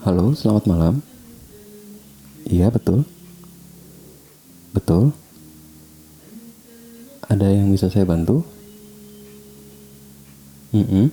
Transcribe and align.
Halo, 0.00 0.32
selamat 0.32 0.64
malam. 0.64 0.94
Iya, 2.48 2.72
betul. 2.72 3.04
Betul. 4.72 5.12
Ada 7.28 7.44
yang 7.52 7.68
bisa 7.68 7.92
saya 7.92 8.08
bantu? 8.08 8.40
Mm-mm. 10.72 11.12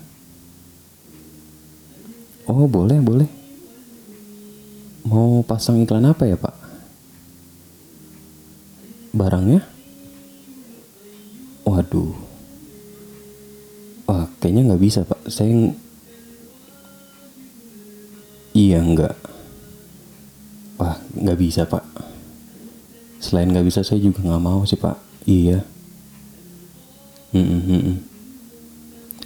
Oh, 2.48 2.64
boleh, 2.64 3.04
boleh. 3.04 3.28
Mau 5.04 5.44
pasang 5.44 5.84
iklan 5.84 6.08
apa 6.08 6.24
ya, 6.24 6.40
Pak? 6.40 6.56
Barangnya? 9.12 9.68
Waduh. 11.68 12.16
Wah, 14.08 14.32
kayaknya 14.40 14.72
nggak 14.72 14.80
bisa, 14.80 15.04
Pak. 15.04 15.28
Saya 15.28 15.76
Iya 18.78 18.86
enggak. 18.86 19.18
Wah 20.78 21.02
nggak 21.18 21.40
bisa 21.42 21.66
pak. 21.66 21.82
Selain 23.18 23.50
nggak 23.50 23.66
bisa 23.66 23.82
saya 23.82 23.98
juga 23.98 24.22
nggak 24.22 24.44
mau 24.46 24.62
sih 24.70 24.78
pak. 24.78 24.94
Iya. 25.26 25.66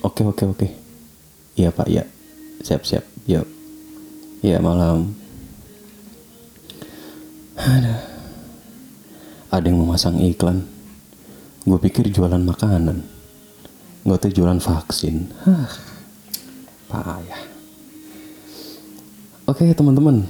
Oke 0.08 0.24
oke 0.24 0.44
oke. 0.56 0.68
Iya 1.60 1.68
pak 1.76 1.88
ya. 1.92 2.08
Siap 2.64 2.88
siap. 2.88 3.04
Yuk. 3.28 3.44
Iya 4.40 4.64
malam. 4.64 5.20
Ada. 7.60 8.08
Ada 9.52 9.68
yang 9.68 9.84
mau 9.84 10.00
masang 10.00 10.16
iklan. 10.24 10.64
Gue 11.68 11.76
pikir 11.76 12.08
jualan 12.08 12.40
makanan. 12.40 13.04
Nggak 14.08 14.20
tuh 14.24 14.32
jualan 14.32 14.64
vaksin. 14.64 15.28
Hah. 15.44 15.76
Payah. 16.88 17.51
Oke 19.50 19.66
teman-teman, 19.74 20.22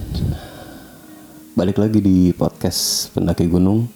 balik 1.52 1.84
lagi 1.84 2.00
di 2.00 2.32
podcast 2.32 3.12
pendaki 3.12 3.44
gunung 3.44 3.92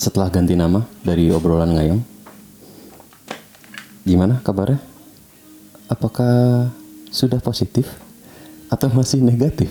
setelah 0.00 0.32
ganti 0.32 0.56
nama 0.56 0.88
dari 1.04 1.28
obrolan 1.28 1.76
ngayong. 1.76 2.00
Gimana 4.08 4.40
kabarnya? 4.40 4.80
Apakah 5.92 6.72
sudah 7.12 7.36
positif 7.44 7.84
atau 8.72 8.88
masih 8.88 9.20
negatif? 9.20 9.68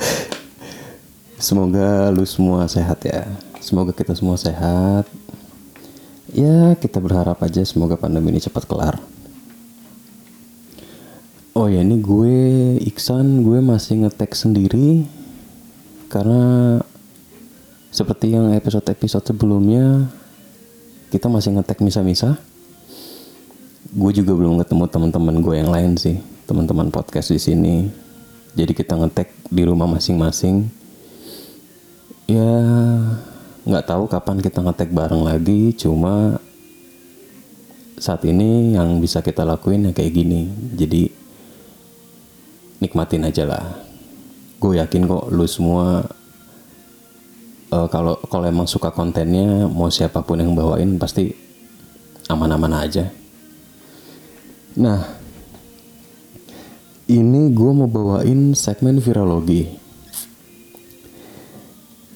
Semoga 1.36 2.08
lu 2.08 2.24
semua 2.24 2.64
sehat 2.72 3.04
ya. 3.04 3.28
Semoga 3.60 3.92
kita 3.92 4.16
semua 4.16 4.40
sehat. 4.40 5.04
Ya 6.32 6.72
kita 6.80 7.04
berharap 7.04 7.36
aja 7.44 7.60
semoga 7.68 8.00
pandemi 8.00 8.32
ini 8.32 8.40
cepat 8.40 8.64
kelar. 8.64 8.96
Oh 11.58 11.66
ya 11.66 11.82
ini 11.82 11.98
gue 11.98 12.38
Iksan 12.86 13.42
gue 13.42 13.58
masih 13.58 14.06
ngetek 14.06 14.30
sendiri 14.30 15.02
karena 16.06 16.78
seperti 17.90 18.30
yang 18.30 18.54
episode-episode 18.54 19.26
sebelumnya 19.34 20.06
kita 21.10 21.26
masih 21.26 21.58
ngetek 21.58 21.82
misa-misa. 21.82 22.38
Gue 23.90 24.14
juga 24.14 24.38
belum 24.38 24.62
ketemu 24.62 24.86
teman-teman 24.86 25.36
gue 25.42 25.54
yang 25.58 25.74
lain 25.74 25.98
sih, 25.98 26.22
teman-teman 26.46 26.94
podcast 26.94 27.34
di 27.34 27.42
sini. 27.42 27.90
Jadi 28.54 28.78
kita 28.78 28.94
ngetek 28.94 29.50
di 29.50 29.66
rumah 29.66 29.90
masing-masing. 29.90 30.62
Ya 32.30 32.54
nggak 33.66 33.82
tahu 33.82 34.06
kapan 34.06 34.38
kita 34.38 34.62
ngetek 34.62 34.94
bareng 34.94 35.26
lagi, 35.26 35.74
cuma 35.74 36.38
saat 37.98 38.22
ini 38.30 38.78
yang 38.78 39.02
bisa 39.02 39.26
kita 39.26 39.42
lakuin 39.42 39.90
ya 39.90 39.92
kayak 39.96 40.14
gini. 40.14 40.46
Jadi 40.78 41.17
nikmatin 42.78 43.26
aja 43.26 43.44
lah. 43.46 43.64
Gue 44.58 44.78
yakin 44.78 45.06
kok 45.06 45.30
lu 45.30 45.46
semua 45.46 46.02
eh, 47.70 47.86
kalau 47.90 48.18
kalau 48.26 48.46
emang 48.46 48.66
suka 48.66 48.90
kontennya 48.90 49.66
mau 49.70 49.90
siapa 49.90 50.22
pun 50.22 50.38
yang 50.42 50.54
bawain 50.54 50.98
pasti 50.98 51.30
aman-aman 52.30 52.74
aja. 52.74 53.06
Nah, 54.78 55.02
ini 57.10 57.50
gue 57.50 57.70
mau 57.74 57.90
bawain 57.90 58.54
segmen 58.54 59.02
virologi. 59.02 59.66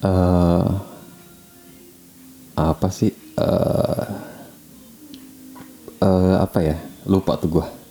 Eh, 0.03 0.67
apa 2.53 2.87
sih? 2.91 3.11
eh 3.33 4.05
eh, 6.03 6.35
apa 6.39 6.59
ya? 6.61 6.77
Lupa 7.03 7.35
tuh 7.35 7.59
gue 7.59 7.82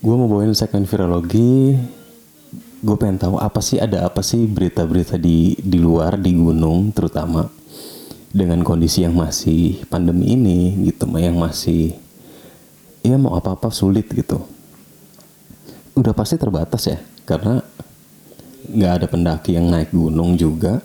gue 0.00 0.14
mau 0.16 0.24
bawain 0.24 0.56
segmen 0.56 0.88
virologi 0.88 1.76
gue 2.80 2.96
pengen 2.96 3.20
tahu 3.20 3.36
apa 3.36 3.60
sih 3.60 3.76
ada 3.76 4.08
apa 4.08 4.24
sih 4.24 4.48
berita-berita 4.48 5.20
di 5.20 5.52
di 5.60 5.76
luar 5.76 6.16
di 6.16 6.32
gunung 6.32 6.88
terutama 6.96 7.44
dengan 8.32 8.64
kondisi 8.64 9.04
yang 9.04 9.12
masih 9.12 9.84
pandemi 9.92 10.32
ini 10.38 10.88
gitu 10.88 11.04
yang 11.20 11.36
masih 11.36 11.98
ya 13.02 13.16
mau 13.18 13.36
apa-apa 13.36 13.68
sulit 13.74 14.06
gitu. 14.12 14.40
Udah 15.98 16.14
pasti 16.14 16.38
terbatas 16.38 16.86
ya 16.86 16.98
karena 17.26 17.60
nggak 18.70 18.92
ada 19.02 19.06
pendaki 19.10 19.58
yang 19.58 19.68
naik 19.68 19.90
gunung 19.90 20.38
juga. 20.38 20.80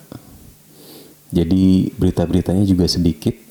Jadi 1.30 1.90
berita-beritanya 1.96 2.68
juga 2.68 2.84
sedikit 2.90 3.45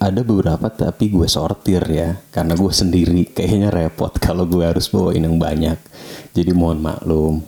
ada 0.00 0.24
beberapa 0.24 0.72
tapi 0.72 1.12
gue 1.12 1.28
sortir 1.28 1.84
ya 1.84 2.16
karena 2.32 2.56
gue 2.56 2.72
sendiri 2.72 3.28
kayaknya 3.28 3.68
repot 3.68 4.16
kalau 4.26 4.48
gue 4.48 4.64
harus 4.64 4.88
bawain 4.88 5.22
yang 5.22 5.36
banyak. 5.36 5.76
Jadi 6.32 6.50
mohon 6.56 6.80
maklum. 6.80 7.44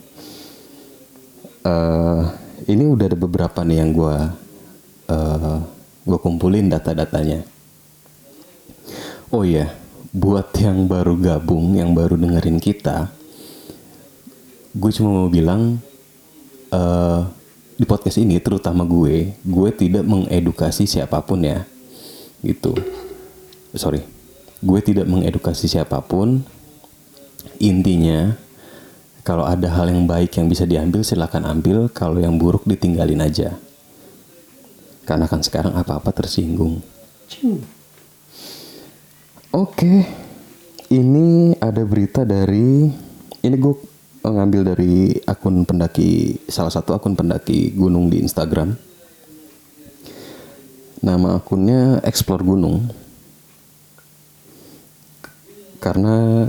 Eh 1.65 2.23
ini 2.69 2.83
udah 2.85 3.09
ada 3.09 3.17
beberapa 3.17 3.65
nih 3.65 3.77
yang 3.81 3.91
gue 3.91 4.17
eh 5.09 5.59
gue 6.05 6.17
kumpulin 6.21 6.69
data-datanya. 6.69 7.41
Oh 9.33 9.41
iya 9.41 9.73
buat 10.13 10.53
yang 10.61 10.85
baru 10.85 11.17
gabung 11.17 11.73
yang 11.73 11.97
baru 11.97 12.13
dengerin 12.13 12.61
kita 12.61 13.09
gue 14.77 14.91
cuma 14.93 15.09
mau 15.09 15.25
bilang 15.25 15.81
eh 16.69 17.21
di 17.73 17.85
podcast 17.89 18.21
ini 18.21 18.37
terutama 18.37 18.85
gue 18.85 19.33
gue 19.41 19.69
tidak 19.73 20.05
mengedukasi 20.05 20.85
siapa 20.85 21.17
pun 21.25 21.41
ya 21.41 21.65
gitu. 22.43 22.75
Sorry. 23.73 24.03
Gue 24.63 24.79
tidak 24.79 25.09
mengedukasi 25.09 25.65
siapa 25.67 25.99
pun. 26.03 26.43
Intinya 27.59 28.35
kalau 29.23 29.47
ada 29.47 29.67
hal 29.71 29.91
yang 29.91 30.03
baik 30.03 30.35
yang 30.35 30.51
bisa 30.51 30.67
diambil 30.67 31.01
silahkan 31.01 31.43
ambil. 31.47 31.87
Kalau 31.89 32.19
yang 32.19 32.35
buruk 32.35 32.67
ditinggalin 32.67 33.23
aja. 33.23 33.55
Karena 35.03 35.27
kan 35.27 35.43
sekarang 35.43 35.75
apa-apa 35.75 36.11
tersinggung. 36.11 36.79
Oke. 39.51 39.93
Ini 40.93 41.57
ada 41.57 41.81
berita 41.81 42.21
dari 42.21 42.85
ini 43.43 43.55
gue 43.57 43.75
ngambil 44.23 44.61
dari 44.63 45.11
akun 45.27 45.67
pendaki 45.67 46.39
salah 46.47 46.71
satu 46.71 46.95
akun 46.95 47.17
pendaki 47.17 47.75
gunung 47.75 48.07
di 48.07 48.23
Instagram 48.23 48.92
Nama 51.03 51.35
akunnya 51.35 51.99
Explore 52.07 52.47
Gunung. 52.47 52.87
Karena 55.83 56.47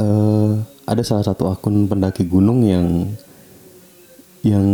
eh, 0.00 0.52
ada 0.88 1.02
salah 1.04 1.20
satu 1.20 1.52
akun 1.52 1.84
pendaki 1.84 2.24
gunung 2.24 2.64
yang 2.64 3.12
yang 4.40 4.64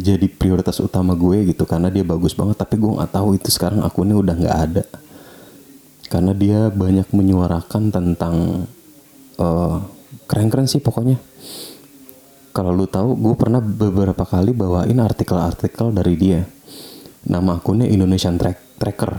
jadi 0.00 0.28
prioritas 0.28 0.76
utama 0.80 1.16
gue 1.16 1.48
gitu 1.48 1.64
karena 1.64 1.88
dia 1.88 2.04
bagus 2.04 2.36
banget. 2.36 2.60
Tapi 2.60 2.76
gue 2.76 3.00
nggak 3.00 3.16
tahu 3.16 3.40
itu 3.40 3.48
sekarang 3.48 3.80
akunnya 3.80 4.20
udah 4.20 4.36
nggak 4.36 4.58
ada. 4.68 4.84
Karena 6.12 6.36
dia 6.36 6.68
banyak 6.68 7.08
menyuarakan 7.16 7.88
tentang 7.88 8.68
eh, 9.40 9.76
keren-keren 10.28 10.68
sih 10.68 10.84
pokoknya. 10.84 11.16
Kalau 12.52 12.76
lu 12.76 12.84
tahu 12.84 13.16
gue 13.16 13.34
pernah 13.40 13.64
beberapa 13.64 14.28
kali 14.28 14.52
bawain 14.52 15.00
artikel-artikel 15.00 15.96
dari 15.96 16.14
dia 16.20 16.59
nama 17.26 17.60
akunnya 17.60 17.88
Indonesian 17.88 18.40
Track 18.40 18.80
Tracker. 18.80 19.12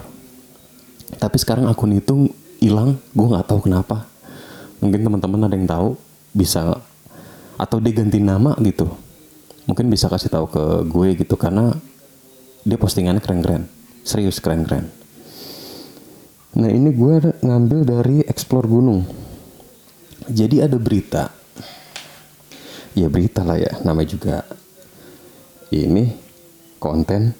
Tapi 1.20 1.38
sekarang 1.38 1.68
akun 1.70 1.94
itu 1.94 2.32
hilang 2.62 2.98
gue 3.14 3.28
nggak 3.28 3.46
tahu 3.46 3.70
kenapa. 3.70 4.08
Mungkin 4.82 5.06
teman-teman 5.06 5.46
ada 5.46 5.56
yang 5.58 5.70
tahu 5.70 5.88
bisa 6.34 6.82
atau 7.60 7.78
dia 7.78 7.94
ganti 7.94 8.18
nama 8.18 8.58
gitu. 8.66 8.90
Mungkin 9.70 9.94
bisa 9.94 10.10
kasih 10.10 10.34
tahu 10.34 10.46
ke 10.50 10.64
gue 10.90 11.08
gitu 11.22 11.38
karena 11.38 11.78
dia 12.66 12.78
postingannya 12.82 13.22
keren-keren. 13.22 13.70
Serius 14.02 14.42
keren-keren. 14.42 14.90
Nah 16.58 16.68
ini 16.68 16.90
gue 16.90 17.14
ngambil 17.46 17.80
dari 17.86 18.18
Explore 18.26 18.66
Gunung. 18.66 19.06
Jadi 20.26 20.66
ada 20.66 20.78
berita. 20.82 21.30
Ya 22.98 23.08
berita 23.08 23.46
lah 23.46 23.56
ya 23.56 23.72
namanya 23.88 24.10
juga 24.12 24.44
ini 25.72 26.12
konten 26.76 27.32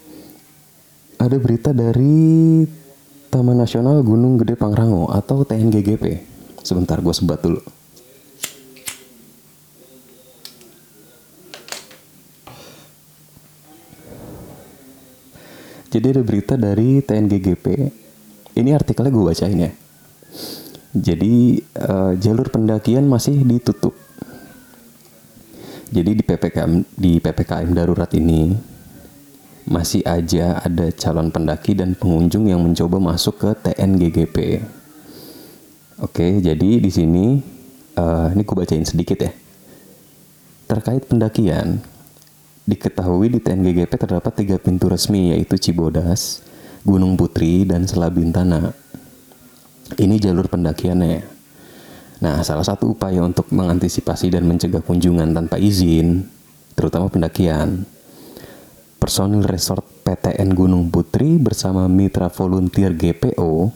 ada 1.22 1.38
berita 1.38 1.70
dari 1.70 2.66
Taman 3.30 3.62
Nasional 3.62 4.02
Gunung 4.02 4.42
Gede 4.42 4.58
Pangrango 4.58 5.06
atau 5.14 5.46
TNGGP. 5.46 6.18
Sebentar, 6.66 6.98
gue 6.98 7.14
sebat 7.14 7.38
dulu. 7.46 7.62
Jadi 15.92 16.06
ada 16.10 16.24
berita 16.26 16.58
dari 16.58 17.06
TNGGP. 17.06 17.66
Ini 18.58 18.70
artikelnya 18.74 19.14
gue 19.14 19.26
bacain 19.28 19.60
ya. 19.62 19.72
Jadi 20.92 21.62
uh, 21.78 22.18
jalur 22.18 22.50
pendakian 22.50 23.06
masih 23.06 23.46
ditutup. 23.46 23.94
Jadi 25.92 26.18
di 26.18 26.24
PPKM 26.24 26.72
di 26.96 27.20
PPKM 27.20 27.70
darurat 27.76 28.08
ini 28.16 28.71
masih 29.68 30.02
aja 30.06 30.62
ada 30.62 30.90
calon 30.94 31.30
pendaki 31.30 31.78
dan 31.78 31.94
pengunjung 31.94 32.50
yang 32.50 32.62
mencoba 32.62 32.98
masuk 32.98 33.36
ke 33.42 33.50
TNGGP. 33.70 34.38
Oke, 36.02 36.42
jadi 36.42 36.82
di 36.82 36.92
sini 36.92 37.38
uh, 37.98 38.34
ini 38.34 38.42
gue 38.42 38.56
bacain 38.58 38.86
sedikit 38.86 39.22
ya. 39.22 39.32
Terkait 40.66 41.04
pendakian, 41.06 41.84
Diketahui 42.62 43.34
di 43.34 43.40
TNGGP 43.42 43.90
terdapat 44.00 44.32
tiga 44.38 44.56
pintu 44.62 44.86
resmi 44.86 45.34
yaitu 45.34 45.58
Cibodas, 45.58 46.46
Gunung 46.86 47.18
Putri, 47.18 47.66
dan 47.66 47.90
Selabintana. 47.90 48.72
Ini 49.98 50.16
jalur 50.22 50.46
pendakiannya. 50.46 51.20
Nah, 52.22 52.46
salah 52.46 52.62
satu 52.62 52.94
upaya 52.94 53.26
untuk 53.26 53.50
mengantisipasi 53.50 54.30
dan 54.30 54.46
mencegah 54.46 54.86
kunjungan 54.86 55.34
tanpa 55.34 55.58
izin, 55.58 56.22
terutama 56.78 57.10
pendakian, 57.10 57.82
personil 59.02 59.42
resort 59.42 59.82
PTN 60.06 60.54
Gunung 60.54 60.94
Putri 60.94 61.42
bersama 61.42 61.90
mitra 61.90 62.30
volunteer 62.30 62.94
GPO, 62.94 63.74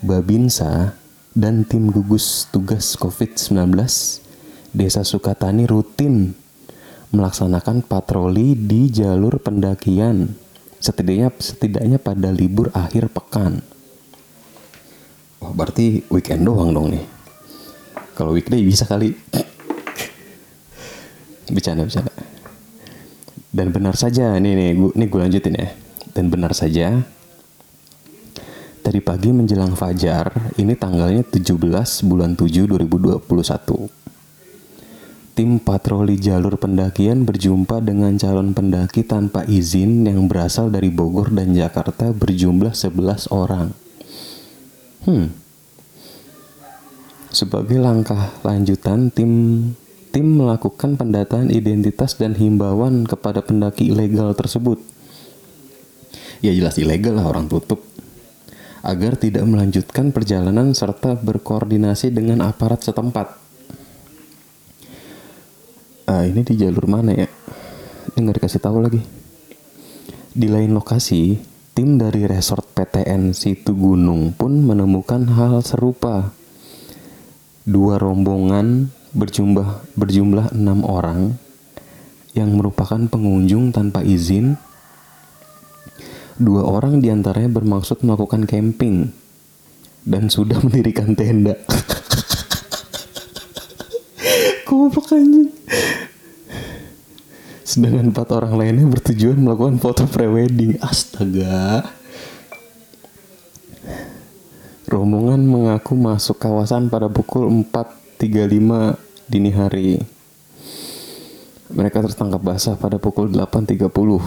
Babinsa, 0.00 0.96
dan 1.36 1.68
tim 1.68 1.92
gugus 1.92 2.48
tugas 2.48 2.96
COVID-19 2.96 3.76
Desa 4.72 5.04
Sukatani 5.04 5.68
rutin 5.68 6.32
melaksanakan 7.12 7.84
patroli 7.84 8.56
di 8.56 8.88
jalur 8.88 9.36
pendakian 9.44 10.32
setidaknya 10.80 11.28
setidaknya 11.36 12.00
pada 12.00 12.32
libur 12.32 12.72
akhir 12.72 13.12
pekan. 13.12 13.60
Wah, 15.44 15.52
berarti 15.52 16.00
weekend 16.08 16.48
doang 16.48 16.72
dong 16.72 16.96
nih. 16.96 17.04
Kalau 18.16 18.32
weekday 18.32 18.64
bisa 18.64 18.88
kali. 18.88 19.12
bercanda. 21.52 21.84
Dan 23.52 23.68
benar 23.70 23.94
saja, 23.94 24.40
nih 24.40 24.52
nih 24.56 24.70
gue 24.74 24.90
nih 24.96 25.06
gue 25.12 25.20
lanjutin 25.20 25.54
ya. 25.54 25.68
Dan 26.12 26.32
benar 26.32 26.56
saja 26.56 27.04
tadi 28.82 28.98
pagi 28.98 29.30
menjelang 29.30 29.78
fajar, 29.78 30.52
ini 30.58 30.74
tanggalnya 30.74 31.22
17 31.22 31.54
bulan 32.02 32.34
7 32.34 32.66
2021 32.66 34.02
tim 35.32 35.56
patroli 35.56 36.20
jalur 36.20 36.60
pendakian 36.60 37.24
berjumpa 37.24 37.80
dengan 37.80 38.12
calon 38.20 38.52
pendaki 38.52 39.00
tanpa 39.00 39.48
izin 39.48 40.04
yang 40.04 40.28
berasal 40.28 40.68
dari 40.68 40.92
Bogor 40.92 41.32
dan 41.32 41.56
Jakarta 41.56 42.12
berjumlah 42.12 42.76
11 42.76 43.32
orang. 43.32 43.72
Hmm. 45.08 45.32
Sebagai 47.32 47.80
langkah 47.80 48.28
lanjutan, 48.44 49.08
tim 49.08 49.32
tim 50.12 50.38
melakukan 50.38 51.00
pendataan 51.00 51.48
identitas 51.48 52.14
dan 52.20 52.36
himbauan 52.36 53.08
kepada 53.08 53.40
pendaki 53.40 53.90
ilegal 53.90 54.36
tersebut. 54.36 54.78
Ya 56.44 56.52
jelas 56.52 56.76
ilegal 56.76 57.16
lah 57.16 57.26
orang 57.26 57.48
tutup. 57.48 57.80
Agar 58.84 59.16
tidak 59.16 59.46
melanjutkan 59.48 60.12
perjalanan 60.12 60.74
serta 60.76 61.16
berkoordinasi 61.16 62.10
dengan 62.12 62.42
aparat 62.44 62.82
setempat 62.82 63.42
ah, 66.12 66.24
ini 66.28 66.44
di 66.44 66.54
jalur 66.60 66.84
mana 66.84 67.16
ya 67.16 67.28
ini 68.12 68.18
nggak 68.20 68.42
dikasih 68.42 68.60
tahu 68.60 68.78
lagi 68.84 69.00
di 70.32 70.48
lain 70.48 70.76
lokasi 70.76 71.40
tim 71.72 71.96
dari 71.96 72.28
resort 72.28 72.68
PTN 72.76 73.32
Situ 73.32 73.72
Gunung 73.72 74.36
pun 74.36 74.60
menemukan 74.60 75.28
hal 75.32 75.64
serupa 75.64 76.32
dua 77.64 77.96
rombongan 77.96 78.92
berjumlah 79.12 79.84
berjumlah 79.96 80.56
enam 80.56 80.84
orang 80.88 81.36
yang 82.32 82.56
merupakan 82.56 83.00
pengunjung 83.08 83.72
tanpa 83.72 84.00
izin 84.00 84.56
dua 86.40 86.64
orang 86.64 87.04
di 87.04 87.12
antaranya 87.12 87.60
bermaksud 87.60 88.00
melakukan 88.00 88.48
camping 88.48 89.12
dan 90.08 90.32
sudah 90.32 90.58
mendirikan 90.64 91.12
tenda. 91.12 91.56
Sedangkan 97.72 98.12
empat 98.12 98.28
orang 98.36 98.60
lainnya 98.60 98.84
bertujuan 98.84 99.40
melakukan 99.40 99.80
foto 99.80 100.04
prewedding. 100.04 100.76
Astaga. 100.84 101.88
Rombongan 104.84 105.40
mengaku 105.48 105.96
masuk 105.96 106.36
kawasan 106.36 106.92
pada 106.92 107.08
pukul 107.08 107.48
4.35 108.22 109.26
dini 109.26 109.50
hari. 109.50 109.98
Mereka 111.72 112.04
tertangkap 112.06 112.42
basah 112.44 112.78
pada 112.78 113.02
pukul 113.02 113.32
8.30. 113.34 113.82
Oke. 113.82 114.22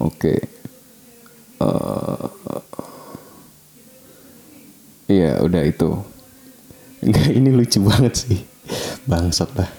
Okay. 0.00 0.38
Uh, 1.62 2.26
Iya, 5.12 5.44
udah 5.44 5.60
itu. 5.68 5.92
Enggak, 7.04 7.28
ini 7.36 7.50
lucu 7.52 7.78
banget 7.84 8.14
sih 8.16 8.40
bangsat 9.06 9.50
lah 9.58 9.70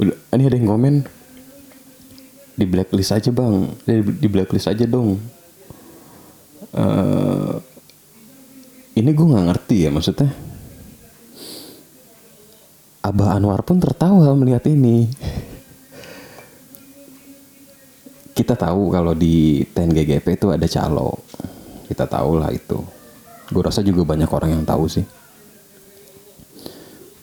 udah 0.00 0.16
ini 0.36 0.48
ada 0.48 0.56
yang 0.56 0.68
komen 0.68 0.94
di 2.56 2.64
blacklist 2.68 3.12
aja 3.12 3.30
bang 3.32 3.68
di, 3.84 4.00
di 4.20 4.28
blacklist 4.28 4.68
aja 4.68 4.84
dong 4.84 5.16
uh, 6.76 7.56
ini 8.96 9.10
gue 9.12 9.26
nggak 9.32 9.46
ngerti 9.48 9.76
ya 9.88 9.90
maksudnya 9.92 10.28
Abah 13.00 13.40
Anwar 13.40 13.64
pun 13.64 13.80
tertawa 13.80 14.28
melihat 14.36 14.68
ini. 14.68 15.08
Kita 18.36 18.52
tahu 18.52 18.92
kalau 18.92 19.16
di 19.16 19.64
TNGGP 19.64 20.36
itu 20.36 20.52
ada 20.52 20.68
calo. 20.68 21.16
Kita 21.88 22.04
tahu 22.04 22.36
lah 22.36 22.52
itu. 22.52 22.76
Gue 23.48 23.62
rasa 23.64 23.80
juga 23.80 24.04
banyak 24.04 24.28
orang 24.28 24.60
yang 24.60 24.64
tahu 24.68 24.84
sih. 24.84 25.04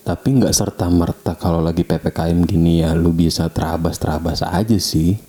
Tapi 0.01 0.27
nggak 0.39 0.55
serta 0.55 0.89
merta 0.89 1.37
kalau 1.37 1.61
lagi 1.61 1.83
ppkm 1.83 2.47
gini 2.47 2.81
ya 2.81 2.95
lu 2.95 3.13
bisa 3.13 3.45
terabas 3.51 4.01
terabas 4.01 4.41
aja 4.41 4.77
sih. 4.81 5.19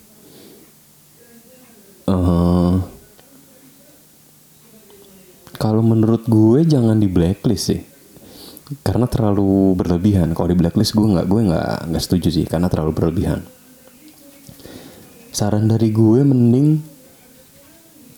Uh, 2.08 2.80
kalau 5.60 5.84
menurut 5.84 6.24
gue 6.24 6.64
jangan 6.64 6.96
di 6.96 7.04
blacklist 7.04 7.64
sih 7.68 7.87
karena 8.84 9.08
terlalu 9.08 9.72
berlebihan. 9.76 10.32
Kalau 10.36 10.48
di 10.52 10.56
blacklist 10.56 10.92
gue 10.92 11.04
nggak 11.04 11.26
gue 11.28 11.40
nggak 11.48 11.72
nggak 11.92 12.02
setuju 12.02 12.28
sih 12.28 12.44
karena 12.44 12.68
terlalu 12.68 12.92
berlebihan. 12.92 13.40
Saran 15.32 15.68
dari 15.68 15.88
gue 15.92 16.20
mending 16.24 16.68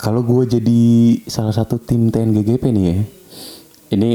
kalau 0.01 0.25
gue 0.25 0.49
jadi 0.49 0.83
salah 1.29 1.53
satu 1.53 1.77
tim 1.77 2.09
TNGGP 2.09 2.65
nih 2.73 2.85
ya 2.89 2.99
ini 3.93 4.11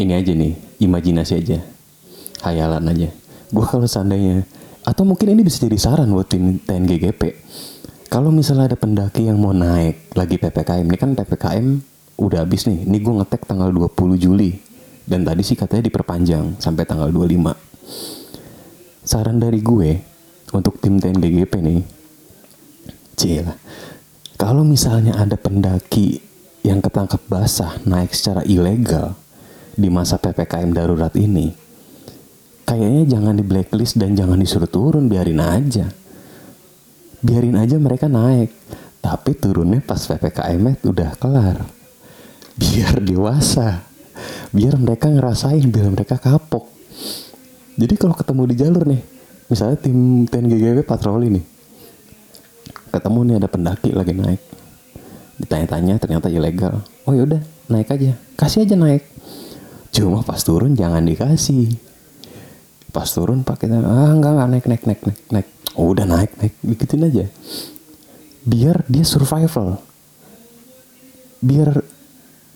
ini 0.00 0.12
aja 0.12 0.32
nih 0.34 0.52
imajinasi 0.82 1.32
aja. 1.38 1.58
Hayalan 2.44 2.90
aja. 2.90 3.08
Gue 3.48 3.64
kalau 3.64 3.88
seandainya 3.88 4.44
atau 4.84 5.08
mungkin 5.08 5.32
ini 5.32 5.40
bisa 5.46 5.64
jadi 5.64 5.80
saran 5.80 6.12
buat 6.12 6.28
tim 6.28 6.60
TNGGP 6.60 7.22
kalau 8.12 8.28
misalnya 8.28 8.70
ada 8.70 8.78
pendaki 8.78 9.26
yang 9.26 9.40
mau 9.40 9.50
naik 9.50 10.12
lagi 10.12 10.36
PPKM 10.38 10.84
ini 10.86 10.98
kan 11.00 11.16
PPKM 11.16 11.66
udah 12.14 12.46
habis 12.46 12.68
nih. 12.70 12.86
Ini 12.86 12.96
gue 13.02 13.14
ngetek 13.18 13.48
tanggal 13.48 13.74
20 13.74 14.22
Juli 14.22 14.63
dan 15.04 15.24
tadi 15.24 15.42
sih 15.44 15.56
katanya 15.56 15.88
diperpanjang 15.88 16.60
sampai 16.60 16.84
tanggal 16.88 17.08
25 17.12 19.04
saran 19.04 19.36
dari 19.36 19.60
gue 19.60 19.90
untuk 20.52 20.80
tim 20.80 20.96
TNGGP 21.00 21.52
nih 21.60 21.82
Cila 23.14 23.54
kalau 24.34 24.66
misalnya 24.66 25.14
ada 25.14 25.38
pendaki 25.38 26.18
yang 26.64 26.80
ketangkep 26.80 27.22
basah 27.28 27.78
naik 27.84 28.16
secara 28.16 28.40
ilegal 28.42 29.14
di 29.74 29.92
masa 29.92 30.16
PPKM 30.18 30.70
darurat 30.74 31.12
ini, 31.18 31.52
kayaknya 32.64 33.18
jangan 33.18 33.34
di 33.36 33.44
blacklist 33.44 33.98
dan 33.98 34.14
jangan 34.14 34.38
disuruh 34.40 34.70
turun, 34.70 35.10
biarin 35.10 35.42
aja. 35.42 35.86
Biarin 37.24 37.58
aja 37.58 37.76
mereka 37.76 38.06
naik. 38.06 38.50
Tapi 39.04 39.36
turunnya 39.36 39.84
pas 39.84 40.00
PPKM 40.00 40.80
udah 40.88 41.10
kelar. 41.20 41.58
Biar 42.56 43.00
dewasa. 43.04 43.84
Biar 44.54 44.78
mereka 44.78 45.10
ngerasain, 45.10 45.64
biar 45.68 45.90
mereka 45.90 46.20
kapok. 46.20 46.70
Jadi 47.74 47.94
kalau 47.98 48.14
ketemu 48.14 48.42
di 48.50 48.54
jalur 48.54 48.84
nih, 48.86 49.02
misalnya 49.50 49.76
tim 49.82 50.28
TNGGW 50.30 50.86
patroli 50.86 51.28
nih. 51.30 51.44
Ketemu 52.94 53.18
nih 53.26 53.34
ada 53.42 53.48
pendaki 53.50 53.90
lagi 53.90 54.14
naik. 54.14 54.42
Ditanya-tanya 55.42 55.98
ternyata 55.98 56.30
ilegal. 56.30 56.86
Oh 57.04 57.12
yaudah, 57.12 57.42
naik 57.66 57.90
aja. 57.90 58.14
Kasih 58.38 58.66
aja 58.66 58.78
naik 58.78 59.02
Cuma 59.94 60.26
pas 60.26 60.42
turun 60.42 60.74
jangan 60.74 61.06
dikasih. 61.06 61.78
Pas 62.90 63.06
turun 63.06 63.46
pak 63.46 63.62
kita 63.62 63.78
ah 63.78 64.10
enggak 64.10 64.34
enggak 64.34 64.48
naik 64.50 64.66
naik 64.66 64.82
naik 64.90 65.00
naik 65.06 65.20
naik. 65.30 65.48
Oh, 65.78 65.94
udah 65.94 66.06
naik 66.06 66.34
naik 66.38 66.54
gituin 66.62 67.06
aja. 67.06 67.26
biar 68.44 68.84
dia 68.92 69.00
survival 69.08 69.80
biar 71.40 71.80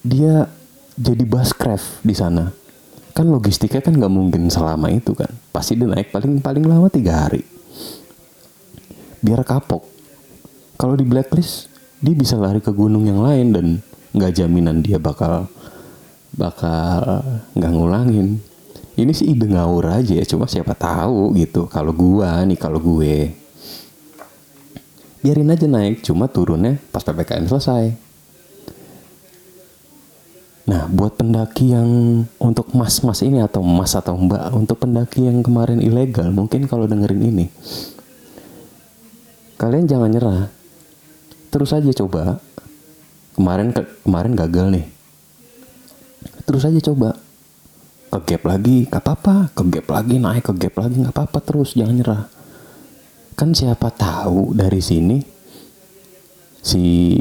dia 0.04 0.52
jadi 0.98 1.22
buscraft 1.22 2.02
di 2.02 2.10
sana. 2.12 2.50
Kan 3.14 3.30
logistiknya 3.30 3.78
kan 3.78 3.94
nggak 3.94 4.10
mungkin 4.10 4.50
selama 4.50 4.90
itu 4.90 5.14
kan. 5.14 5.30
Pasti 5.54 5.78
dia 5.78 5.86
naik 5.86 6.10
paling 6.10 6.42
paling 6.42 6.66
lama 6.66 6.90
tiga 6.90 7.26
hari. 7.26 7.46
Biar 9.22 9.46
kapok. 9.46 9.86
Kalau 10.78 10.94
di 10.98 11.06
blacklist 11.06 11.70
dia 12.02 12.14
bisa 12.14 12.34
lari 12.38 12.62
ke 12.62 12.70
gunung 12.74 13.06
yang 13.06 13.22
lain 13.22 13.46
dan 13.54 13.66
nggak 14.14 14.34
jaminan 14.38 14.82
dia 14.82 14.98
bakal 14.98 15.46
bakal 16.34 17.22
nggak 17.54 17.72
ngulangin. 17.74 18.42
Ini 18.98 19.14
sih 19.14 19.30
ide 19.30 19.46
ngawur 19.46 19.94
aja 19.94 20.10
ya 20.10 20.26
cuma 20.26 20.50
siapa 20.50 20.74
tahu 20.74 21.30
gitu. 21.38 21.70
Kalau 21.70 21.94
gua 21.94 22.42
nih 22.42 22.58
kalau 22.58 22.82
gue. 22.82 23.30
Biarin 25.22 25.50
aja 25.50 25.66
naik 25.66 26.02
cuma 26.02 26.30
turunnya 26.30 26.78
pas 26.94 27.02
ppkm 27.02 27.50
selesai 27.50 28.07
Nah, 30.68 30.84
buat 30.84 31.16
pendaki 31.16 31.72
yang 31.72 31.88
untuk 32.36 32.76
mas-mas 32.76 33.24
ini 33.24 33.40
atau 33.40 33.64
mas 33.64 33.96
atau 33.96 34.20
mbak, 34.20 34.52
untuk 34.52 34.76
pendaki 34.76 35.24
yang 35.24 35.40
kemarin 35.40 35.80
ilegal, 35.80 36.28
mungkin 36.28 36.68
kalau 36.68 36.84
dengerin 36.84 37.24
ini, 37.24 37.46
kalian 39.56 39.88
jangan 39.88 40.12
nyerah. 40.12 40.52
Terus 41.48 41.72
aja 41.72 41.88
coba. 42.04 42.36
Kemarin 43.32 43.72
ke, 43.72 43.80
kemarin 44.04 44.36
gagal 44.36 44.66
nih. 44.68 44.86
Terus 46.44 46.68
aja 46.68 46.80
coba. 46.92 47.16
Ke 48.12 48.18
gap 48.36 48.42
lagi, 48.44 48.84
gak 48.92 49.00
apa-apa. 49.00 49.48
Ke 49.56 49.62
gap 49.72 49.88
lagi, 49.88 50.20
naik 50.20 50.44
ke 50.44 50.52
gap 50.52 50.76
lagi, 50.84 51.00
gak 51.00 51.16
apa-apa. 51.16 51.38
Terus 51.48 51.72
jangan 51.80 51.96
nyerah. 51.96 52.24
Kan 53.32 53.56
siapa 53.56 53.88
tahu 53.88 54.52
dari 54.52 54.84
sini 54.84 55.16
si 56.60 57.16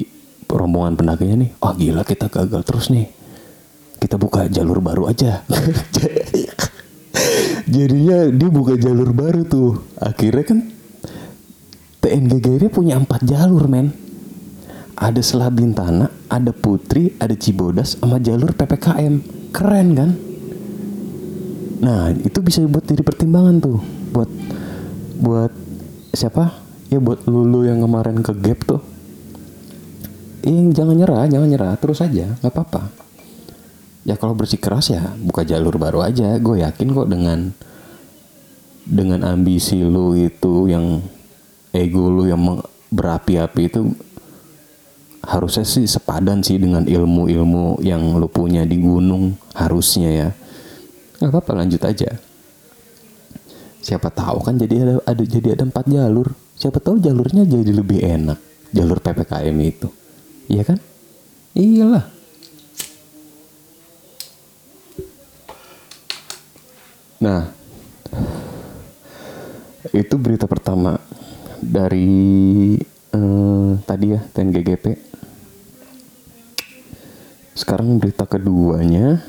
rombongan 0.51 1.00
pendakinya 1.00 1.48
nih, 1.48 1.51
oh 1.63 1.72
gila 1.77 2.04
kita 2.04 2.27
gagal 2.27 2.66
terus 2.66 2.89
nih 2.89 3.17
kita 3.98 4.16
buka 4.22 4.46
jalur 4.48 4.80
baru 4.80 5.10
aja. 5.10 5.42
Jadinya 7.74 8.30
dia 8.30 8.50
buka 8.50 8.77
jalur 8.77 9.12
baru 9.12 9.42
tuh. 9.44 9.84
Akhirnya 9.98 10.46
kan 10.46 10.60
TNGGW 12.00 12.70
punya 12.70 12.96
empat 12.96 13.25
jalur 13.25 13.66
men. 13.66 13.92
Ada 14.98 15.22
Selabintana 15.22 16.10
ada 16.25 16.50
Putri 16.50 17.13
ada 17.22 17.38
Cibodas 17.38 18.01
sama 18.01 18.18
jalur 18.18 18.54
PPKM 18.58 19.13
keren 19.54 19.88
kan? 19.94 20.10
Nah 21.86 22.10
itu 22.18 22.42
bisa 22.42 22.66
buat 22.66 22.86
jadi 22.86 23.06
pertimbangan 23.06 23.62
tuh. 23.62 23.77
Buat 24.13 24.30
buat 25.22 25.54
siapa? 26.18 26.66
Ya 26.89 26.98
buat 26.98 27.27
lulu 27.30 27.68
yang 27.68 27.84
kemarin 27.84 28.25
ke 28.25 28.34
gap 28.42 28.63
tuh. 28.66 28.82
Ih, 30.48 30.72
jangan 30.72 30.96
nyerah, 30.96 31.27
jangan 31.27 31.50
nyerah, 31.51 31.75
terus 31.75 32.00
aja, 32.00 32.39
nggak 32.39 32.54
apa-apa 32.56 33.07
ya 34.08 34.16
kalau 34.16 34.32
bersikeras 34.32 34.88
ya 34.96 35.04
buka 35.20 35.44
jalur 35.44 35.76
baru 35.76 36.00
aja. 36.00 36.40
Gue 36.40 36.64
yakin 36.64 36.96
kok 36.96 37.12
dengan 37.12 37.52
dengan 38.88 39.28
ambisi 39.28 39.84
lu 39.84 40.16
itu 40.16 40.72
yang 40.72 41.04
ego 41.76 42.08
lu 42.08 42.32
yang 42.32 42.40
berapi-api 42.88 43.68
itu 43.68 43.92
harusnya 45.28 45.68
sih 45.68 45.84
sepadan 45.84 46.40
sih 46.40 46.56
dengan 46.56 46.88
ilmu-ilmu 46.88 47.84
yang 47.84 48.16
lu 48.16 48.32
punya 48.32 48.64
di 48.64 48.80
gunung 48.80 49.36
harusnya 49.52 50.10
ya. 50.10 50.30
Nggak 51.20 51.32
apa-apa 51.36 51.52
lanjut 51.60 51.84
aja. 51.84 52.16
Siapa 53.84 54.08
tahu 54.08 54.40
kan 54.40 54.56
jadi 54.56 54.88
ada, 54.88 54.94
ada 55.04 55.24
jadi 55.28 55.60
ada 55.60 55.68
empat 55.68 55.84
jalur. 55.92 56.32
Siapa 56.56 56.80
tahu 56.80 57.04
jalurnya 57.04 57.44
jadi 57.44 57.76
lebih 57.76 58.00
enak 58.00 58.40
jalur 58.72 59.04
ppkm 59.04 59.58
itu. 59.68 59.92
Iya 60.48 60.64
kan? 60.64 60.80
Iyalah 61.60 62.17
Nah, 67.18 67.50
itu 69.90 70.16
berita 70.22 70.46
pertama 70.46 71.02
dari 71.58 72.78
eh, 73.10 73.72
tadi 73.82 74.06
ya 74.14 74.22
TNGGP. 74.22 74.86
Sekarang 77.58 77.98
berita 77.98 78.30
keduanya, 78.30 79.26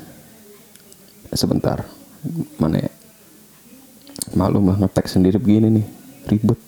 sebentar, 1.33 1.81
mana 2.61 2.77
ya? 2.77 2.91
Malu 4.37 4.61
mah 4.61 4.77
ngetek 4.77 5.09
sendiri 5.09 5.41
begini 5.41 5.81
nih, 5.81 5.87
ribet. 6.29 6.59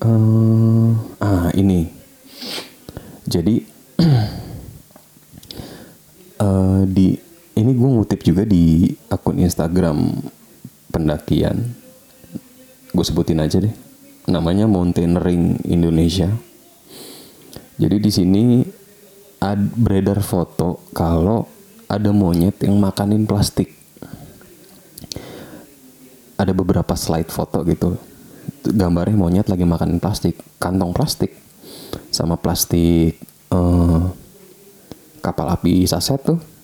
Uh, 0.00 0.96
ah 1.20 1.52
ini, 1.52 1.88
jadi 3.28 3.64
uh, 6.40 6.84
di 6.96 7.25
ini 7.56 7.72
gue 7.72 7.88
ngutip 7.88 8.20
juga 8.20 8.44
di 8.44 8.92
akun 9.08 9.40
Instagram 9.40 10.12
pendakian. 10.92 11.72
Gue 12.92 13.04
sebutin 13.04 13.40
aja 13.40 13.56
deh. 13.64 13.72
Namanya 14.28 14.68
Mountaineering 14.68 15.64
Indonesia. 15.64 16.28
Jadi 17.80 17.96
di 17.96 18.10
sini 18.12 18.44
ad, 19.40 19.72
beredar 19.72 20.20
foto 20.20 20.84
kalau 20.92 21.48
ada 21.88 22.12
monyet 22.12 22.60
yang 22.60 22.76
makanin 22.76 23.24
plastik. 23.24 23.72
Ada 26.36 26.52
beberapa 26.52 26.92
slide 26.92 27.32
foto 27.32 27.64
gitu. 27.64 27.96
Gambarnya 28.68 29.16
monyet 29.16 29.48
lagi 29.48 29.64
makanin 29.64 29.96
plastik, 29.96 30.36
kantong 30.60 30.92
plastik, 30.92 31.32
sama 32.12 32.36
plastik 32.36 33.16
uh, 33.48 34.12
kapal 35.24 35.48
api 35.48 35.88
saset 35.88 36.20
tuh 36.20 36.55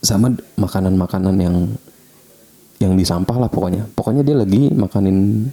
sama 0.00 0.32
makanan-makanan 0.56 1.36
yang 1.36 1.56
yang 2.80 2.96
di 2.96 3.04
sampah 3.04 3.36
lah 3.36 3.50
pokoknya. 3.52 3.84
Pokoknya 3.92 4.24
dia 4.24 4.36
lagi 4.36 4.72
makanin 4.72 5.48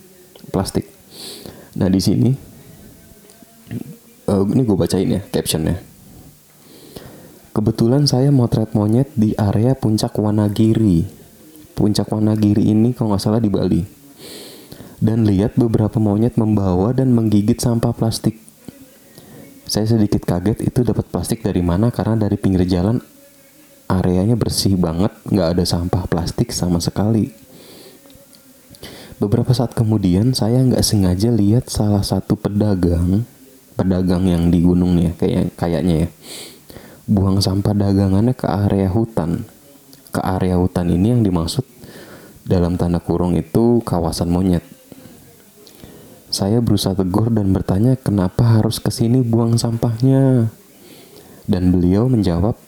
plastik. 0.49 0.87
Nah 1.75 1.91
di 1.91 1.99
sini, 1.99 2.31
uh, 4.31 4.43
ini 4.47 4.61
gue 4.63 4.77
bacain 4.79 5.07
ya 5.11 5.21
captionnya. 5.27 5.75
Kebetulan 7.51 8.07
saya 8.07 8.31
motret 8.31 8.71
monyet 8.71 9.11
di 9.17 9.35
area 9.35 9.75
puncak 9.75 10.15
Wanagiri. 10.15 11.09
Puncak 11.75 12.07
Wanagiri 12.13 12.63
ini 12.63 12.95
kalau 12.95 13.11
nggak 13.13 13.21
salah 13.21 13.41
di 13.43 13.51
Bali. 13.51 13.83
Dan 14.97 15.27
lihat 15.27 15.59
beberapa 15.59 15.99
monyet 15.99 16.39
membawa 16.39 16.95
dan 16.95 17.11
menggigit 17.13 17.59
sampah 17.59 17.93
plastik. 17.93 18.39
Saya 19.67 19.83
sedikit 19.83 20.23
kaget 20.23 20.63
itu 20.63 20.79
dapat 20.85 21.11
plastik 21.11 21.43
dari 21.43 21.59
mana 21.59 21.91
karena 21.91 22.15
dari 22.15 22.39
pinggir 22.39 22.63
jalan 22.63 23.03
areanya 23.87 24.35
bersih 24.35 24.75
banget, 24.75 25.09
nggak 25.31 25.57
ada 25.57 25.63
sampah 25.63 26.03
plastik 26.05 26.51
sama 26.51 26.83
sekali. 26.83 27.31
Beberapa 29.17 29.49
saat 29.49 29.73
kemudian 29.73 30.37
saya 30.37 30.61
nggak 30.61 30.85
sengaja 30.85 31.33
lihat 31.33 31.71
salah 31.73 32.05
satu 32.05 32.37
pedagang, 32.37 33.25
pedagang 33.73 34.29
yang 34.29 34.53
di 34.53 34.61
gunungnya 34.61 35.17
kayak 35.17 35.57
kayaknya 35.57 36.05
ya, 36.05 36.09
buang 37.09 37.41
sampah 37.41 37.73
dagangannya 37.73 38.37
ke 38.37 38.45
area 38.45 38.91
hutan. 38.93 39.47
Ke 40.13 40.21
area 40.21 40.59
hutan 40.61 40.93
ini 40.93 41.17
yang 41.17 41.25
dimaksud 41.25 41.65
dalam 42.45 42.77
tanda 42.77 43.01
kurung 43.01 43.33
itu 43.33 43.81
kawasan 43.81 44.29
monyet. 44.29 44.63
Saya 46.27 46.59
berusaha 46.59 46.91
tegur 46.91 47.31
dan 47.31 47.55
bertanya 47.55 47.95
kenapa 47.95 48.59
harus 48.59 48.83
ke 48.83 48.91
sini 48.91 49.23
buang 49.23 49.55
sampahnya. 49.55 50.51
Dan 51.47 51.71
beliau 51.71 52.11
menjawab, 52.11 52.59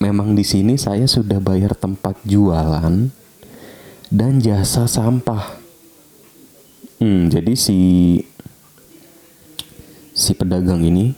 memang 0.00 0.32
di 0.32 0.40
sini 0.40 0.80
saya 0.80 1.04
sudah 1.04 1.38
bayar 1.44 1.76
tempat 1.76 2.16
jualan 2.24 3.12
dan 4.08 4.32
jasa 4.40 4.88
sampah. 4.88 5.60
Hmm, 6.96 7.28
jadi 7.28 7.52
si 7.52 8.16
si 10.16 10.32
pedagang 10.32 10.80
ini 10.80 11.12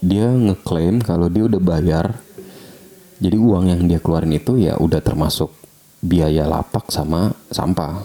dia 0.00 0.32
ngeklaim 0.32 1.04
kalau 1.04 1.28
dia 1.28 1.44
udah 1.44 1.60
bayar. 1.60 2.16
Jadi 3.22 3.36
uang 3.38 3.70
yang 3.70 3.86
dia 3.86 4.02
keluarin 4.02 4.34
itu 4.34 4.58
ya 4.58 4.74
udah 4.80 4.98
termasuk 4.98 5.52
biaya 6.02 6.48
lapak 6.48 6.90
sama 6.90 7.30
sampah. 7.52 8.02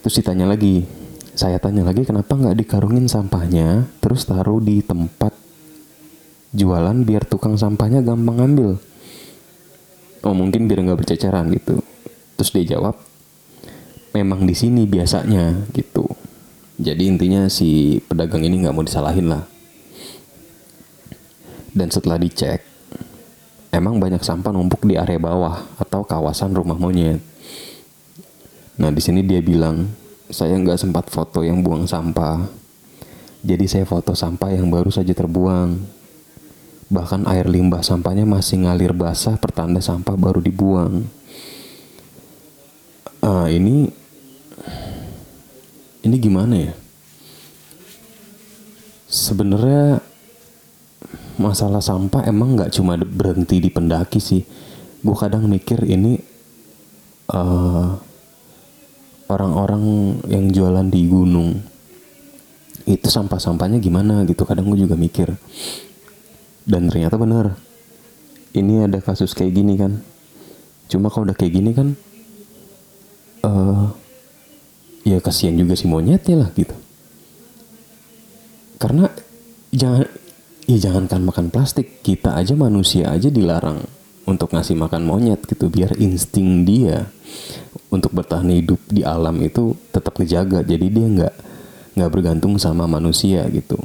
Terus 0.00 0.24
ditanya 0.24 0.48
lagi, 0.48 0.88
saya 1.36 1.60
tanya 1.60 1.84
lagi 1.84 2.06
kenapa 2.06 2.32
nggak 2.32 2.64
dikarungin 2.64 3.10
sampahnya, 3.10 3.84
terus 4.00 4.24
taruh 4.24 4.62
di 4.62 4.80
tempat 4.80 5.36
jualan 6.52 6.96
biar 7.04 7.28
tukang 7.28 7.56
sampahnya 7.60 8.00
gampang 8.00 8.40
ngambil. 8.40 8.80
Oh 10.24 10.34
mungkin 10.34 10.66
biar 10.66 10.82
nggak 10.82 11.04
berceceran 11.04 11.52
gitu. 11.52 11.80
Terus 12.38 12.50
dia 12.54 12.78
jawab 12.78 12.96
memang 14.16 14.48
di 14.48 14.54
sini 14.56 14.88
biasanya 14.88 15.68
gitu. 15.76 16.08
Jadi 16.78 17.10
intinya 17.10 17.50
si 17.50 17.98
pedagang 18.06 18.46
ini 18.46 18.62
nggak 18.62 18.74
mau 18.74 18.86
disalahin 18.86 19.30
lah. 19.30 19.42
Dan 21.74 21.90
setelah 21.90 22.18
dicek 22.18 22.62
emang 23.74 24.00
banyak 24.00 24.22
sampah 24.22 24.50
numpuk 24.50 24.86
di 24.88 24.98
area 24.98 25.20
bawah 25.20 25.62
atau 25.78 26.02
kawasan 26.02 26.54
rumah 26.54 26.78
monyet. 26.78 27.20
Nah 28.78 28.94
di 28.94 29.02
sini 29.02 29.26
dia 29.26 29.42
bilang 29.42 29.90
saya 30.30 30.54
nggak 30.54 30.78
sempat 30.78 31.10
foto 31.10 31.42
yang 31.42 31.60
buang 31.62 31.84
sampah. 31.84 32.46
Jadi 33.42 33.66
saya 33.70 33.84
foto 33.86 34.14
sampah 34.14 34.54
yang 34.54 34.70
baru 34.70 34.90
saja 34.90 35.14
terbuang. 35.14 35.97
Bahkan 36.88 37.28
air 37.28 37.44
limbah 37.44 37.84
sampahnya 37.84 38.24
masih 38.24 38.64
ngalir 38.64 38.96
basah 38.96 39.36
pertanda 39.36 39.84
sampah 39.84 40.16
baru 40.16 40.40
dibuang. 40.40 41.04
Ah, 43.20 43.52
ini 43.52 43.92
ini 46.00 46.16
gimana 46.16 46.54
ya? 46.56 46.72
Sebenarnya 49.08 50.00
masalah 51.36 51.84
sampah 51.84 52.24
emang 52.24 52.56
nggak 52.56 52.72
cuma 52.72 52.96
berhenti 52.96 53.60
di 53.60 53.68
pendaki 53.68 54.20
sih. 54.20 54.42
Gue 55.04 55.16
kadang 55.16 55.44
mikir 55.44 55.84
ini 55.84 56.16
uh, 57.32 58.00
orang-orang 59.28 60.16
yang 60.26 60.48
jualan 60.48 60.88
di 60.88 61.04
gunung 61.04 61.60
itu 62.88 63.08
sampah-sampahnya 63.12 63.84
gimana 63.84 64.24
gitu 64.24 64.48
kadang 64.48 64.72
gue 64.72 64.88
juga 64.88 64.96
mikir 64.96 65.36
dan 66.68 66.92
ternyata 66.92 67.16
benar. 67.16 67.56
Ini 68.52 68.84
ada 68.84 69.00
kasus 69.00 69.32
kayak 69.32 69.56
gini 69.56 69.74
kan. 69.80 70.04
Cuma 70.92 71.08
kalau 71.08 71.28
udah 71.28 71.36
kayak 71.36 71.52
gini 71.56 71.70
kan 71.72 71.96
uh, 73.44 73.88
ya 75.04 75.20
kasihan 75.24 75.56
juga 75.56 75.72
si 75.72 75.88
monyetnya 75.88 76.44
lah 76.44 76.50
gitu. 76.52 76.76
Karena 78.76 79.08
jangan 79.72 80.04
ya 80.68 80.76
jangankan 80.76 81.20
makan 81.24 81.46
plastik 81.48 82.04
kita 82.04 82.36
aja 82.36 82.52
manusia 82.52 83.08
aja 83.08 83.32
dilarang 83.32 83.84
untuk 84.28 84.52
ngasih 84.52 84.76
makan 84.76 85.08
monyet 85.08 85.40
gitu. 85.48 85.72
Biar 85.72 85.96
insting 85.96 86.68
dia 86.68 87.08
untuk 87.88 88.12
bertahan 88.12 88.48
hidup 88.52 88.80
di 88.92 89.04
alam 89.04 89.40
itu 89.40 89.72
tetap 89.88 90.20
ngejaga. 90.20 90.64
Jadi 90.64 90.86
dia 90.88 91.06
nggak 91.08 91.34
nggak 91.96 92.10
bergantung 92.12 92.60
sama 92.60 92.84
manusia 92.84 93.44
gitu 93.48 93.76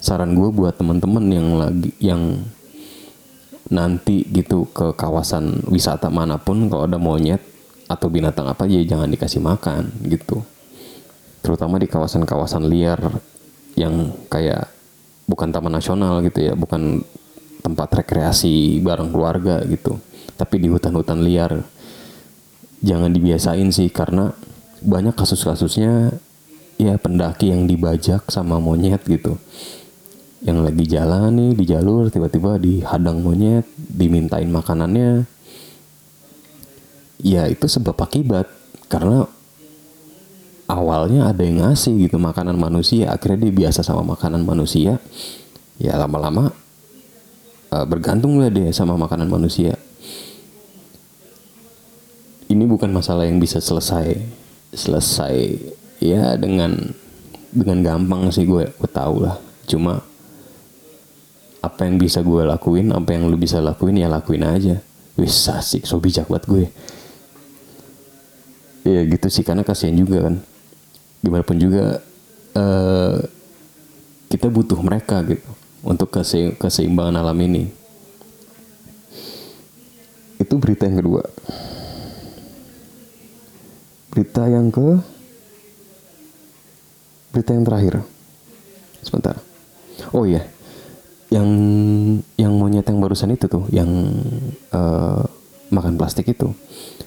saran 0.00 0.32
gue 0.32 0.48
buat 0.48 0.80
temen-temen 0.80 1.24
yang 1.28 1.48
lagi 1.60 1.90
yang 2.00 2.40
nanti 3.70 4.26
gitu 4.32 4.66
ke 4.72 4.96
kawasan 4.96 5.62
wisata 5.68 6.10
mana 6.10 6.40
pun 6.40 6.66
kalau 6.66 6.88
ada 6.88 6.98
monyet 6.98 7.38
atau 7.86 8.08
binatang 8.08 8.48
apa 8.48 8.66
ya 8.66 8.80
jangan 8.82 9.06
dikasih 9.12 9.38
makan 9.44 9.92
gitu. 10.08 10.42
Terutama 11.44 11.76
di 11.76 11.86
kawasan-kawasan 11.86 12.66
liar 12.66 12.98
yang 13.78 14.10
kayak 14.32 14.72
bukan 15.28 15.52
taman 15.54 15.78
nasional 15.78 16.18
gitu 16.26 16.42
ya 16.42 16.58
bukan 16.58 17.04
tempat 17.62 18.02
rekreasi 18.02 18.82
bareng 18.82 19.14
keluarga 19.14 19.62
gitu 19.68 20.00
tapi 20.34 20.58
di 20.58 20.72
hutan-hutan 20.72 21.20
liar. 21.20 21.60
Jangan 22.80 23.12
dibiasain 23.12 23.68
sih 23.68 23.92
karena 23.92 24.32
banyak 24.80 25.12
kasus-kasusnya 25.12 26.16
ya 26.80 26.96
pendaki 26.96 27.52
yang 27.52 27.68
dibajak 27.68 28.24
sama 28.32 28.56
monyet 28.56 29.04
gitu 29.04 29.36
yang 30.40 30.64
lagi 30.64 30.88
jalan 30.88 31.36
nih 31.36 31.52
di 31.52 31.64
jalur 31.68 32.08
tiba-tiba 32.08 32.56
dihadang 32.56 33.20
monyet 33.20 33.68
dimintain 33.76 34.48
makanannya. 34.48 35.28
Ya 37.20 37.44
itu 37.44 37.68
sebab 37.68 37.96
akibat. 38.00 38.48
Karena 38.88 39.28
awalnya 40.64 41.28
ada 41.30 41.44
yang 41.44 41.62
ngasih 41.62 42.08
gitu 42.08 42.16
makanan 42.18 42.58
manusia 42.58 43.12
akhirnya 43.12 43.46
dia 43.46 43.68
biasa 43.68 43.84
sama 43.84 44.16
makanan 44.16 44.42
manusia. 44.42 44.96
Ya 45.76 46.00
lama-lama 46.00 46.56
uh, 47.70 47.84
bergantung 47.84 48.40
lah 48.40 48.48
dia 48.48 48.72
sama 48.72 48.96
makanan 48.96 49.28
manusia. 49.28 49.76
Ini 52.50 52.66
bukan 52.66 52.90
masalah 52.90 53.28
yang 53.28 53.38
bisa 53.38 53.62
selesai 53.62 54.18
selesai 54.74 55.36
ya 56.02 56.34
dengan 56.34 56.74
dengan 57.52 57.78
gampang 57.84 58.32
sih 58.32 58.48
gue 58.48 58.72
gue 58.72 58.90
tahu 58.90 59.28
lah. 59.28 59.38
Cuma 59.68 60.09
apa 61.60 61.84
yang 61.84 62.00
bisa 62.00 62.24
gue 62.24 62.40
lakuin 62.40 62.88
apa 62.96 63.12
yang 63.12 63.28
lu 63.28 63.36
bisa 63.36 63.60
lakuin 63.60 64.00
ya 64.00 64.08
lakuin 64.08 64.44
aja. 64.44 64.80
Wis 65.20 65.44
asik 65.52 65.84
so 65.84 66.00
bijak 66.00 66.28
buat 66.28 66.44
gue. 66.48 66.72
Ya 68.88 69.04
gitu 69.04 69.28
sih 69.28 69.44
karena 69.44 69.60
kasihan 69.60 69.92
juga 69.92 70.24
kan. 70.28 70.40
Gimana 71.20 71.44
pun 71.44 71.60
juga 71.60 72.00
uh, 72.56 73.20
kita 74.32 74.48
butuh 74.48 74.80
mereka 74.80 75.20
gitu 75.28 75.44
untuk 75.84 76.08
kese 76.08 76.56
keseimbangan 76.56 77.20
alam 77.20 77.36
ini. 77.44 77.68
Itu 80.40 80.56
berita 80.56 80.88
yang 80.88 81.04
kedua. 81.04 81.22
Berita 84.08 84.48
yang 84.48 84.72
ke 84.72 84.88
berita 87.36 87.52
yang 87.52 87.68
terakhir. 87.68 87.94
Sebentar. 89.04 89.36
Oh 90.16 90.24
iya 90.24 90.59
yang 91.30 91.48
yang 92.34 92.52
monyet 92.58 92.86
yang 92.90 92.98
barusan 92.98 93.38
itu 93.38 93.46
tuh 93.46 93.64
yang 93.70 93.86
uh, 94.74 95.22
makan 95.70 95.94
plastik 95.94 96.26
itu. 96.26 96.50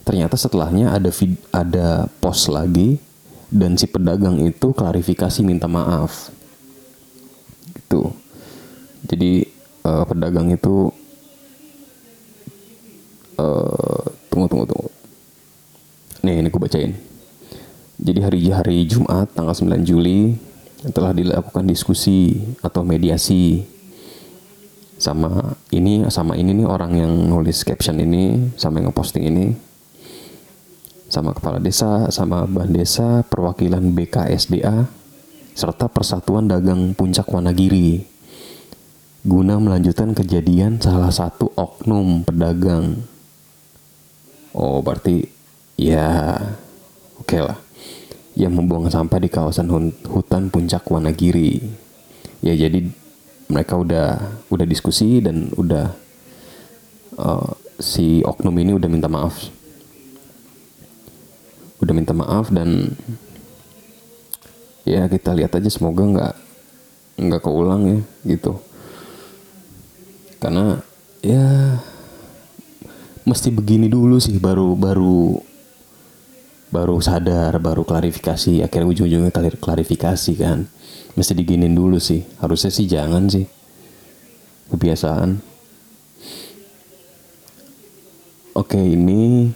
Ternyata 0.07 0.39
setelahnya 0.39 0.95
ada 0.95 1.11
vid, 1.11 1.35
ada 1.51 2.07
post 2.23 2.47
lagi 2.47 2.99
dan 3.51 3.75
si 3.75 3.85
pedagang 3.85 4.39
itu 4.39 4.71
klarifikasi 4.71 5.43
minta 5.43 5.67
maaf. 5.67 6.31
Gitu. 7.75 8.15
Jadi 9.03 9.43
uh, 9.83 10.07
pedagang 10.07 10.55
itu 10.55 10.87
uh, 13.35 14.03
tunggu 14.31 14.47
tunggu 14.47 14.65
tunggu. 14.71 14.89
Nih 16.23 16.39
ini 16.39 16.47
aku 16.47 16.63
bacain. 16.63 16.95
Jadi 17.99 18.19
hari 18.23 18.39
hari 18.49 18.77
Jumat 18.87 19.35
tanggal 19.35 19.51
9 19.51 19.83
Juli 19.83 20.35
telah 20.91 21.15
dilakukan 21.15 21.63
diskusi 21.63 22.43
atau 22.59 22.83
mediasi 22.83 23.72
sama 25.03 25.59
ini 25.75 26.07
sama 26.07 26.39
ini 26.39 26.63
nih 26.63 26.67
orang 26.67 26.95
yang 26.95 27.11
nulis 27.27 27.67
caption 27.67 27.99
ini 27.99 28.55
sama 28.55 28.79
yang 28.79 28.95
ngeposting 28.95 29.27
ini. 29.27 29.51
Sama 31.11 31.35
kepala 31.35 31.59
desa 31.59 32.07
sama 32.07 32.47
ban 32.47 32.71
desa 32.71 33.27
perwakilan 33.27 33.83
BKSDA 33.91 34.87
serta 35.53 35.91
Persatuan 35.91 36.47
Dagang 36.47 36.95
Puncak 36.95 37.27
Wanagiri. 37.27 38.07
Guna 39.27 39.59
melanjutkan 39.59 40.15
kejadian 40.15 40.79
salah 40.79 41.11
satu 41.11 41.51
oknum 41.59 42.23
pedagang. 42.23 43.03
Oh 44.55 44.79
berarti 44.79 45.27
ya 45.75 46.39
oke 47.19 47.27
okay 47.27 47.43
lah. 47.43 47.59
Yang 48.39 48.53
membuang 48.55 48.87
sampah 48.89 49.19
di 49.19 49.29
kawasan 49.29 49.67
hutan 50.07 50.47
puncak 50.47 50.87
Wanagiri. 50.87 51.59
Ya 52.41 52.57
jadi 52.57 53.02
mereka 53.53 53.77
udah 53.77 54.17
udah 54.49 54.65
diskusi 54.65 55.21
dan 55.21 55.53
udah 55.53 55.93
uh, 57.21 57.53
si 57.77 58.25
oknum 58.25 58.57
ini 58.57 58.73
udah 58.73 58.89
minta 58.89 59.05
maaf. 59.05 59.53
Udah 61.77 61.93
minta 61.93 62.17
maaf 62.17 62.49
dan 62.49 62.97
ya 64.81 65.05
kita 65.05 65.37
lihat 65.37 65.53
aja 65.53 65.69
semoga 65.69 66.01
nggak 66.01 66.33
nggak 67.21 67.41
keulang 67.45 67.81
ya 67.85 67.99
gitu. 68.25 68.57
Karena 70.41 70.81
ya 71.21 71.77
mesti 73.23 73.53
begini 73.53 73.87
dulu 73.87 74.17
sih 74.17 74.35
baru 74.41 74.75
baru 74.75 75.39
baru 76.73 76.97
sadar 76.99 77.53
baru 77.61 77.85
klarifikasi 77.85 78.65
akhirnya 78.65 78.89
ujung-ujungnya 78.89 79.31
klarifikasi 79.61 80.33
kan 80.41 80.65
mesti 81.13 81.33
diginin 81.37 81.73
dulu 81.73 81.97
sih. 81.97 82.21
Harusnya 82.41 82.71
sih 82.73 82.85
jangan 82.85 83.29
sih. 83.29 83.45
Kebiasaan. 84.69 85.37
Oke 88.53 88.77
ini 88.77 89.49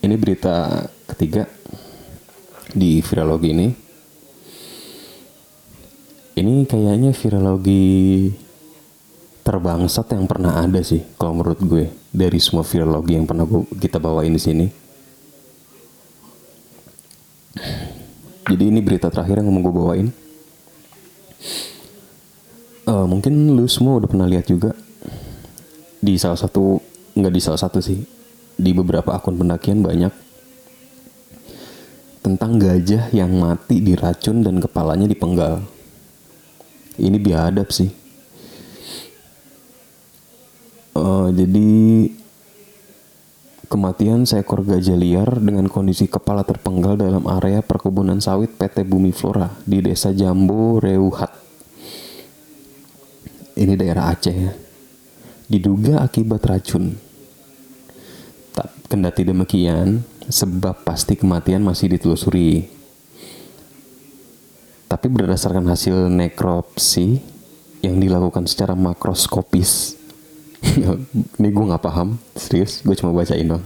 ini 0.00 0.14
berita 0.16 0.88
ketiga 1.12 1.44
di 2.72 3.04
virologi 3.04 3.48
ini. 3.52 3.68
Ini 6.40 6.64
kayaknya 6.64 7.12
virologi 7.12 8.32
terbangsat 9.44 10.14
yang 10.14 10.24
pernah 10.30 10.62
ada 10.62 10.80
sih 10.84 11.02
kalau 11.18 11.40
menurut 11.40 11.60
gue 11.64 11.84
dari 12.12 12.38
semua 12.38 12.62
virologi 12.62 13.16
yang 13.18 13.26
pernah 13.26 13.44
kita 13.76 13.98
bawain 13.98 14.30
di 14.30 14.40
sini 14.40 14.66
Jadi 18.50 18.66
ini 18.66 18.82
berita 18.82 19.06
terakhir 19.06 19.38
yang 19.38 19.54
mau 19.54 19.62
gue 19.62 19.74
bawain. 19.74 20.08
Uh, 22.90 23.06
mungkin 23.06 23.54
lu 23.54 23.70
semua 23.70 24.02
udah 24.02 24.10
pernah 24.10 24.26
lihat 24.26 24.50
juga 24.50 24.74
di 26.02 26.18
salah 26.18 26.34
satu 26.34 26.82
nggak 27.14 27.30
di 27.30 27.40
salah 27.40 27.60
satu 27.62 27.78
sih 27.78 28.02
di 28.58 28.70
beberapa 28.74 29.14
akun 29.14 29.38
pendakian 29.38 29.86
banyak 29.86 30.10
tentang 32.26 32.58
gajah 32.58 33.14
yang 33.14 33.30
mati 33.38 33.78
diracun 33.78 34.42
dan 34.42 34.58
kepalanya 34.58 35.06
dipenggal. 35.06 35.62
Ini 36.98 37.16
biadab 37.22 37.70
sih. 37.70 37.94
Uh, 40.98 41.30
jadi 41.30 41.70
kematian 43.70 44.26
seekor 44.26 44.66
gajah 44.66 44.98
liar 44.98 45.38
dengan 45.38 45.70
kondisi 45.70 46.10
kepala 46.10 46.42
terpenggal 46.42 46.98
dalam 46.98 47.22
area 47.30 47.62
perkebunan 47.62 48.18
sawit 48.18 48.58
PT 48.58 48.82
Bumi 48.82 49.14
Flora 49.14 49.46
di 49.62 49.78
desa 49.78 50.10
Jambo 50.10 50.82
Reuhat. 50.82 51.30
Ini 53.54 53.78
daerah 53.78 54.10
Aceh 54.10 54.34
ya. 54.34 54.52
Diduga 55.46 56.02
akibat 56.02 56.42
racun. 56.50 56.98
Kendati 58.90 59.22
demikian, 59.22 60.02
sebab 60.26 60.82
pasti 60.82 61.14
kematian 61.14 61.62
masih 61.62 61.94
ditelusuri. 61.94 62.66
Tapi 64.90 65.06
berdasarkan 65.06 65.70
hasil 65.70 66.10
nekropsi 66.10 67.22
yang 67.86 68.02
dilakukan 68.02 68.50
secara 68.50 68.74
makroskopis, 68.74 69.94
ini 71.40 71.48
gue 71.48 71.64
nggak 71.70 71.82
paham, 71.82 72.20
serius, 72.36 72.84
gue 72.84 72.94
cuma 72.96 73.16
bacain 73.16 73.48
dong. 73.48 73.64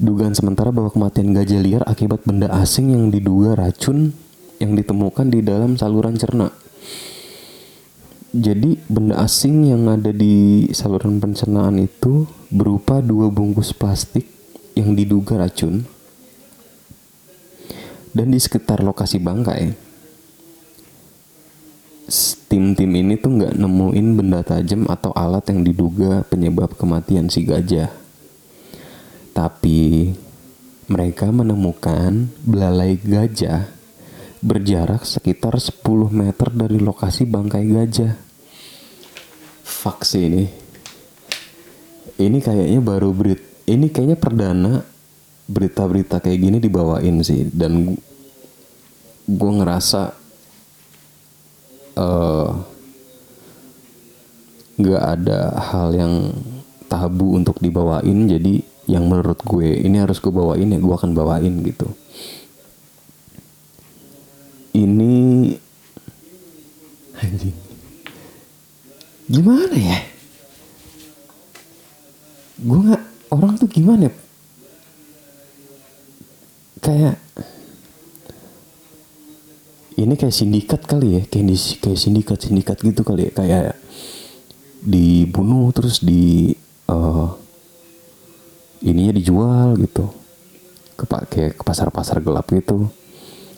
Dugaan 0.00 0.32
sementara 0.32 0.72
bahwa 0.72 0.88
kematian 0.88 1.36
gajah 1.36 1.60
liar 1.60 1.82
akibat 1.84 2.24
benda 2.24 2.48
asing 2.56 2.90
yang 2.92 3.12
diduga 3.12 3.52
racun 3.54 4.16
yang 4.56 4.72
ditemukan 4.76 5.28
di 5.28 5.40
dalam 5.44 5.76
saluran 5.76 6.16
cerna. 6.16 6.48
Jadi 8.30 8.78
benda 8.86 9.18
asing 9.20 9.68
yang 9.74 9.90
ada 9.90 10.14
di 10.14 10.70
saluran 10.70 11.18
pencernaan 11.18 11.82
itu 11.82 12.30
berupa 12.48 13.02
dua 13.02 13.26
bungkus 13.26 13.74
plastik 13.74 14.24
yang 14.78 14.94
diduga 14.94 15.36
racun 15.42 15.82
dan 18.14 18.30
di 18.30 18.38
sekitar 18.38 18.82
lokasi 18.82 19.18
bangkai 19.18 19.89
tim-tim 22.50 22.90
ini 22.90 23.14
tuh 23.14 23.38
nggak 23.38 23.54
nemuin 23.54 24.06
benda 24.18 24.42
tajam 24.42 24.84
atau 24.90 25.14
alat 25.14 25.46
yang 25.48 25.62
diduga 25.62 26.26
penyebab 26.26 26.74
kematian 26.74 27.30
si 27.30 27.46
gajah 27.46 27.88
tapi 29.30 30.10
mereka 30.90 31.30
menemukan 31.30 32.28
belalai 32.42 32.98
gajah 32.98 33.70
berjarak 34.40 35.04
sekitar 35.04 35.56
10 35.60 35.84
meter 36.10 36.48
dari 36.48 36.80
lokasi 36.80 37.28
bangkai 37.28 37.64
gajah. 37.68 38.16
Faksi 39.62 40.18
ini. 40.26 40.44
Ini 42.20 42.38
kayaknya 42.40 42.80
baru 42.84 43.16
berit 43.16 43.40
ini 43.64 43.88
kayaknya 43.88 44.18
perdana 44.20 44.84
berita-berita 45.48 46.20
kayak 46.20 46.36
gini 46.36 46.58
dibawain 46.60 47.24
sih 47.24 47.48
dan 47.48 47.96
gue 49.24 49.52
ngerasa 49.56 50.19
uh, 51.96 52.48
nggak 54.80 55.02
ada 55.02 55.40
hal 55.58 55.88
yang 55.94 56.34
tabu 56.90 57.38
untuk 57.38 57.58
dibawain 57.62 58.26
jadi 58.26 58.64
yang 58.90 59.06
menurut 59.06 59.38
gue 59.46 59.86
ini 59.86 60.02
harus 60.02 60.18
gue 60.18 60.34
bawain 60.34 60.74
ya 60.74 60.78
gue 60.82 60.94
akan 60.94 61.14
bawain 61.14 61.62
gitu. 61.62 61.86
Ini 64.70 65.14
gimana 69.34 69.76
ya? 69.78 69.98
Gue 72.60 72.78
nggak 72.90 73.02
orang 73.30 73.54
tuh 73.58 73.70
gimana 73.70 74.10
ya? 74.10 74.14
kayak 76.80 77.16
ini 80.00 80.14
kayak 80.16 80.32
sindikat 80.32 80.80
kali 80.88 81.20
ya 81.20 81.22
kayak 81.28 81.44
di 81.50 81.56
kayak 81.80 81.98
sindikat 81.98 82.38
sindikat 82.40 82.76
gitu 82.80 83.04
kali 83.04 83.28
ya 83.28 83.32
kayak 83.36 83.76
dibunuh 84.80 85.68
terus 85.76 86.00
di 86.00 86.56
uh, 86.88 87.28
ininya 88.80 89.12
dijual 89.16 89.76
gitu. 89.80 90.08
Ke 90.96 91.04
kayak 91.04 91.52
ke 91.60 91.62
pasar 91.64 91.88
pasar 91.92 92.20
gelap 92.20 92.48
gitu. 92.48 92.88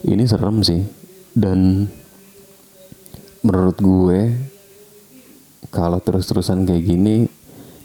Ini 0.02 0.26
serem 0.26 0.62
sih. 0.62 0.82
Dan 1.32 1.86
menurut 3.42 3.78
gue 3.78 4.20
kalau 5.72 5.98
terus-terusan 6.02 6.68
kayak 6.68 6.84
gini 6.84 7.26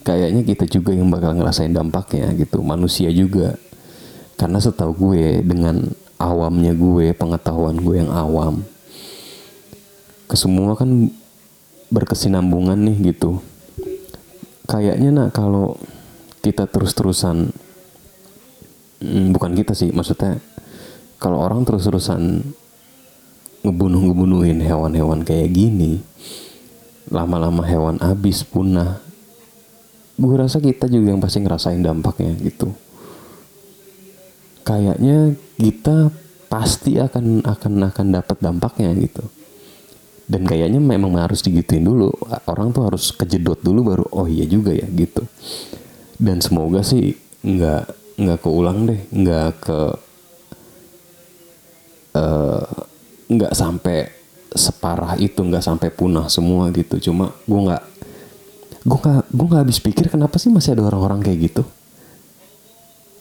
kayaknya 0.04 0.43
kita 0.43 0.65
juga 0.67 0.91
yang 0.93 1.10
bakal 1.10 1.38
ngerasain 1.38 1.74
dampaknya 1.74 2.34
gitu. 2.38 2.62
Manusia 2.62 3.10
juga. 3.13 3.58
Karena 4.38 4.62
setahu 4.62 4.93
gue 4.93 5.41
dengan 5.41 5.82
awamnya 6.17 6.73
gue 6.73 7.13
pengetahuan 7.13 7.77
gue 7.77 7.95
yang 8.01 8.12
awam. 8.13 8.65
Kesemua 10.27 10.75
kan 10.75 11.10
berkesinambungan 11.93 12.77
nih 12.77 13.15
gitu. 13.15 13.39
Kayaknya 14.67 15.10
nak 15.15 15.30
kalau 15.32 15.80
kita 16.43 16.67
terus-terusan 16.67 17.51
hmm, 19.01 19.36
bukan 19.36 19.51
kita 19.56 19.75
sih 19.75 19.91
maksudnya 19.91 20.39
kalau 21.17 21.41
orang 21.41 21.65
terus-terusan 21.65 22.43
ngebunuh-ngebunuhin 23.65 24.62
hewan-hewan 24.62 25.25
kayak 25.25 25.51
gini 25.51 25.99
lama-lama 27.12 27.63
hewan 27.67 27.99
habis 27.99 28.43
punah 28.47 28.99
gue 30.17 30.34
rasa 30.34 30.58
kita 30.63 30.89
juga 30.89 31.13
yang 31.13 31.21
pasti 31.21 31.43
ngerasain 31.43 31.84
dampaknya 31.84 32.32
gitu 32.41 32.71
kayaknya 34.67 35.39
kita 35.56 36.12
pasti 36.51 36.99
akan 36.99 37.47
akan 37.47 37.73
akan 37.88 38.08
dapat 38.12 38.38
dampaknya 38.43 38.91
gitu. 38.99 39.23
Dan 40.27 40.43
kayaknya 40.43 40.84
memang 40.84 41.15
harus 41.15 41.39
digituin 41.39 41.88
dulu. 41.88 42.12
Orang 42.51 42.75
tuh 42.75 42.84
harus 42.91 43.15
kejedot 43.15 43.63
dulu 43.63 43.95
baru 43.95 44.06
oh 44.12 44.27
iya 44.27 44.43
juga 44.43 44.75
ya 44.75 44.84
gitu. 44.91 45.23
Dan 46.19 46.43
semoga 46.43 46.84
sih 46.84 47.15
nggak 47.47 47.84
nggak 48.17 48.39
keulang 48.43 48.89
deh 48.89 49.01
nggak 49.08 49.49
ke 49.63 49.80
uh, 52.17 52.67
nggak 53.32 53.53
sampai 53.56 54.12
separah 54.51 55.15
itu 55.21 55.39
nggak 55.39 55.63
sampai 55.63 55.88
punah 55.95 56.27
semua 56.27 56.67
gitu. 56.75 56.99
Cuma 56.99 57.32
gue 57.47 57.62
nggak 57.71 57.84
gue 58.84 58.97
nggak 58.99 59.23
gue 59.32 59.45
nggak 59.47 59.63
habis 59.63 59.80
pikir 59.80 60.12
kenapa 60.12 60.36
sih 60.36 60.51
masih 60.51 60.75
ada 60.75 60.91
orang-orang 60.91 61.23
kayak 61.23 61.39
gitu? 61.51 61.63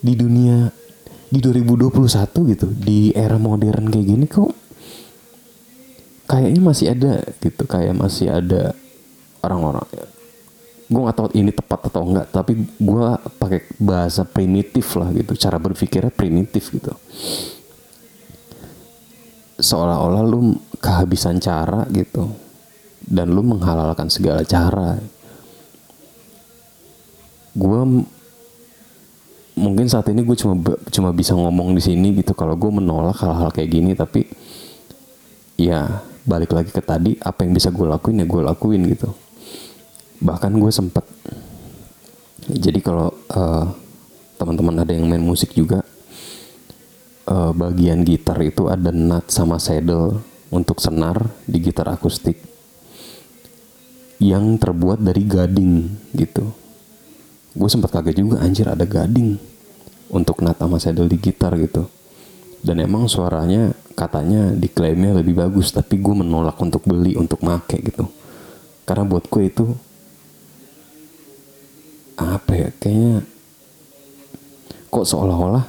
Di 0.03 0.19
dunia 0.19 0.86
di 1.27 1.39
2021 1.43 2.53
gitu 2.55 2.67
di 2.71 3.11
era 3.11 3.35
modern 3.35 3.91
kayak 3.91 4.07
gini 4.07 4.27
kok 4.31 4.55
kayaknya 6.27 6.61
masih 6.63 6.87
ada 6.91 7.13
gitu 7.39 7.63
kayak 7.67 7.95
masih 7.95 8.29
ada 8.31 8.75
orang-orang. 9.43 9.87
Gue 10.87 11.01
nggak 11.03 11.19
tahu 11.19 11.29
ini 11.35 11.51
tepat 11.51 11.81
atau 11.91 12.03
enggak 12.07 12.27
tapi 12.31 12.53
gue 12.63 13.07
pakai 13.43 13.61
bahasa 13.79 14.23
primitif 14.23 14.95
lah 14.99 15.11
gitu 15.15 15.35
cara 15.35 15.59
berpikirnya 15.59 16.15
primitif 16.15 16.71
gitu. 16.71 16.95
Seolah-olah 19.57 20.23
lu 20.27 20.55
kehabisan 20.79 21.43
cara 21.43 21.89
gitu 21.91 22.31
dan 23.07 23.31
lu 23.35 23.43
menghalalkan 23.43 24.11
segala 24.11 24.43
cara. 24.47 24.99
Gue 27.57 28.07
mungkin 29.87 30.03
saat 30.03 30.11
ini 30.11 30.27
gue 30.27 30.35
cuma 30.35 30.59
cuma 30.91 31.11
bisa 31.15 31.31
ngomong 31.39 31.71
di 31.79 31.79
sini 31.79 32.11
gitu. 32.19 32.35
Kalau 32.35 32.59
gue 32.59 32.67
menolak 32.75 33.23
hal-hal 33.23 33.55
kayak 33.55 33.71
gini 33.71 33.95
tapi 33.95 34.27
ya 35.55 36.03
balik 36.27 36.51
lagi 36.51 36.75
ke 36.75 36.83
tadi 36.83 37.15
apa 37.23 37.47
yang 37.47 37.55
bisa 37.55 37.71
gue 37.71 37.87
lakuin 37.87 38.19
ya 38.19 38.27
gue 38.27 38.43
lakuin 38.43 38.83
gitu. 38.91 39.15
Bahkan 40.27 40.59
gue 40.59 40.73
sempet. 40.75 41.07
Jadi 42.51 42.83
kalau 42.83 43.15
uh, 43.31 43.71
teman-teman 44.43 44.83
ada 44.83 44.91
yang 44.91 45.07
main 45.07 45.23
musik 45.23 45.55
juga 45.55 45.87
uh, 47.31 47.55
bagian 47.55 48.03
gitar 48.03 48.43
itu 48.43 48.67
ada 48.67 48.91
nut 48.91 49.31
sama 49.31 49.63
saddle 49.63 50.19
untuk 50.51 50.83
senar 50.83 51.31
di 51.47 51.63
gitar 51.63 51.95
akustik 51.95 52.43
yang 54.19 54.59
terbuat 54.59 54.99
dari 54.99 55.23
gading 55.23 55.95
gitu. 56.11 56.51
Gue 57.55 57.71
sempat 57.71 57.95
kaget 57.95 58.27
juga 58.27 58.43
anjir 58.43 58.67
ada 58.67 58.83
gading 58.83 59.55
untuk 60.11 60.43
nut 60.43 60.59
sama 60.59 60.77
saddle 60.79 61.11
di 61.11 61.19
gitar 61.19 61.55
gitu. 61.59 61.87
Dan 62.61 62.83
emang 62.83 63.07
suaranya 63.07 63.71
katanya 63.95 64.53
diklaimnya 64.53 65.17
lebih 65.17 65.39
bagus 65.39 65.71
tapi 65.71 65.97
gue 66.03 66.15
menolak 66.15 66.59
untuk 66.59 66.83
beli 66.85 67.15
untuk 67.15 67.41
make 67.47 67.79
gitu. 67.81 68.11
Karena 68.87 69.05
buat 69.07 69.27
gue 69.27 69.43
itu 69.47 69.67
apa 72.17 72.53
ya 72.57 72.69
kayaknya 72.81 73.29
kok 74.89 75.05
seolah-olah 75.05 75.69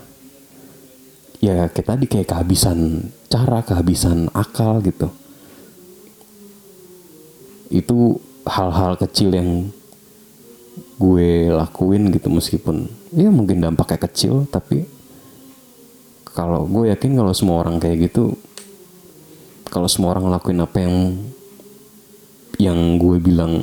ya 1.43 1.67
kayak 1.69 1.88
tadi 1.91 2.06
kayak 2.08 2.28
kehabisan 2.32 3.12
cara 3.28 3.60
kehabisan 3.62 4.32
akal 4.32 4.80
gitu 4.80 5.12
itu 7.67 8.15
hal-hal 8.47 8.95
kecil 8.95 9.36
yang 9.36 9.67
gue 10.97 11.52
lakuin 11.52 12.10
gitu 12.15 12.32
meskipun 12.32 12.88
ya 13.13 13.30
mungkin 13.32 13.63
dampaknya 13.63 14.00
kecil 14.08 14.48
tapi 14.50 14.88
kalau 16.32 16.67
gue 16.67 16.91
yakin 16.91 17.17
kalau 17.17 17.34
semua 17.34 17.63
orang 17.63 17.80
kayak 17.80 18.12
gitu 18.12 18.36
kalau 19.67 19.88
semua 19.91 20.15
orang 20.15 20.32
ngelakuin 20.32 20.63
apa 20.63 20.78
yang 20.80 20.96
yang 22.58 22.80
gue 22.98 23.17
bilang 23.22 23.54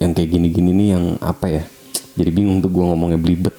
yang 0.00 0.16
kayak 0.16 0.32
gini-gini 0.32 0.70
nih 0.72 0.88
yang 0.96 1.04
apa 1.20 1.46
ya 1.46 1.64
jadi 2.20 2.30
bingung 2.36 2.60
tuh 2.60 2.68
gue 2.68 2.84
ngomongnya 2.84 3.16
belibet. 3.16 3.56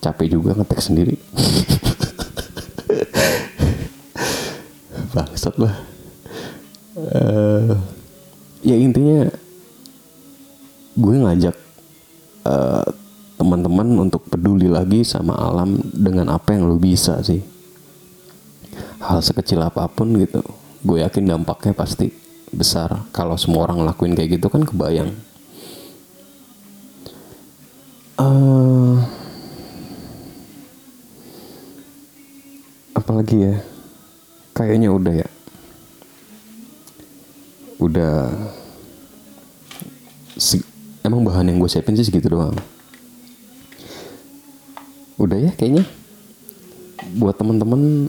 Capek 0.00 0.38
juga 0.38 0.54
ngetek 0.54 0.80
sendiri. 0.80 1.16
Bangsat 5.16 5.58
lah. 5.58 5.74
Eh, 6.94 7.74
ya 8.62 8.76
intinya 8.78 9.26
gue 10.94 11.14
ngajak 11.16 11.56
eh, 12.50 12.86
teman-teman 13.38 14.10
untuk 14.10 14.26
peduli 14.26 14.66
lagi 14.68 15.06
sama 15.06 15.38
alam 15.38 15.78
dengan 15.94 16.34
apa 16.34 16.52
yang 16.52 16.66
lo 16.66 16.76
bisa 16.76 17.22
sih. 17.22 17.40
Hal 19.00 19.24
sekecil 19.24 19.62
apa 19.64 19.88
pun 19.88 20.12
gitu 20.18 20.44
gue 20.80 21.04
yakin 21.04 21.28
dampaknya 21.28 21.76
pasti 21.76 22.12
besar. 22.50 23.04
Kalau 23.12 23.36
semua 23.36 23.68
orang 23.68 23.84
ngelakuin 23.84 24.16
kayak 24.16 24.40
gitu 24.40 24.48
kan 24.48 24.64
kebayang. 24.64 25.12
Eh, 28.20 28.96
apalagi 32.96 33.36
ya? 33.40 33.56
Kayaknya 34.56 34.88
udah 34.92 35.14
ya. 35.24 35.28
Udah 37.80 38.28
emang 41.10 41.26
bahan 41.26 41.50
yang 41.50 41.58
gue 41.58 41.66
siapin 41.66 41.98
sih 41.98 42.06
segitu 42.06 42.30
doang. 42.30 42.54
Udah 45.18 45.34
ya 45.34 45.50
kayaknya. 45.58 45.82
Buat 47.18 47.42
temen-temen 47.42 48.06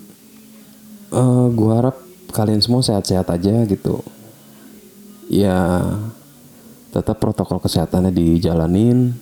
eh 1.10 1.46
gue 1.50 1.72
harap 1.74 1.98
kalian 2.30 2.62
semua 2.62 2.86
sehat-sehat 2.86 3.26
aja 3.34 3.66
gitu. 3.66 4.06
Ya 5.34 5.82
tetap 6.94 7.18
protokol 7.18 7.58
kesehatannya 7.58 8.14
dijalanin. 8.14 9.18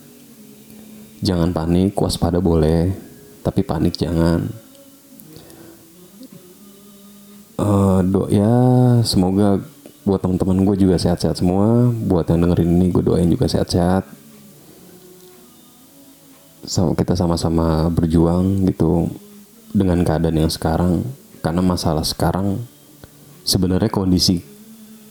Jangan 1.24 1.56
panik 1.56 1.96
waspada 1.96 2.44
boleh 2.44 2.92
tapi 3.40 3.64
panik 3.64 3.96
jangan. 3.96 4.52
Eh 7.56 8.00
do 8.04 8.28
ya 8.28 8.52
semoga 9.08 9.64
buat 10.10 10.26
teman-teman 10.26 10.66
gue 10.66 10.90
juga 10.90 10.98
sehat-sehat 10.98 11.38
semua. 11.38 11.94
Buat 11.94 12.34
yang 12.34 12.50
dengerin 12.50 12.82
ini 12.82 12.90
gue 12.90 13.06
doain 13.06 13.30
juga 13.30 13.46
sehat-sehat. 13.46 14.10
Sama 16.66 16.98
kita 16.98 17.14
sama-sama 17.14 17.94
berjuang 17.94 18.66
gitu 18.66 19.06
dengan 19.70 20.02
keadaan 20.02 20.42
yang 20.42 20.50
sekarang. 20.50 21.06
Karena 21.46 21.62
masalah 21.62 22.02
sekarang 22.02 22.66
sebenarnya 23.46 23.94
kondisi 23.94 24.42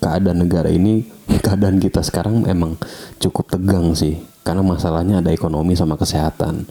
keadaan 0.02 0.42
negara 0.42 0.66
ini 0.66 1.06
keadaan 1.46 1.78
kita 1.78 2.02
sekarang 2.02 2.42
emang 2.50 2.74
cukup 3.22 3.54
tegang 3.54 3.94
sih. 3.94 4.18
Karena 4.42 4.66
masalahnya 4.66 5.22
ada 5.22 5.30
ekonomi 5.30 5.78
sama 5.78 5.94
kesehatan. 5.94 6.66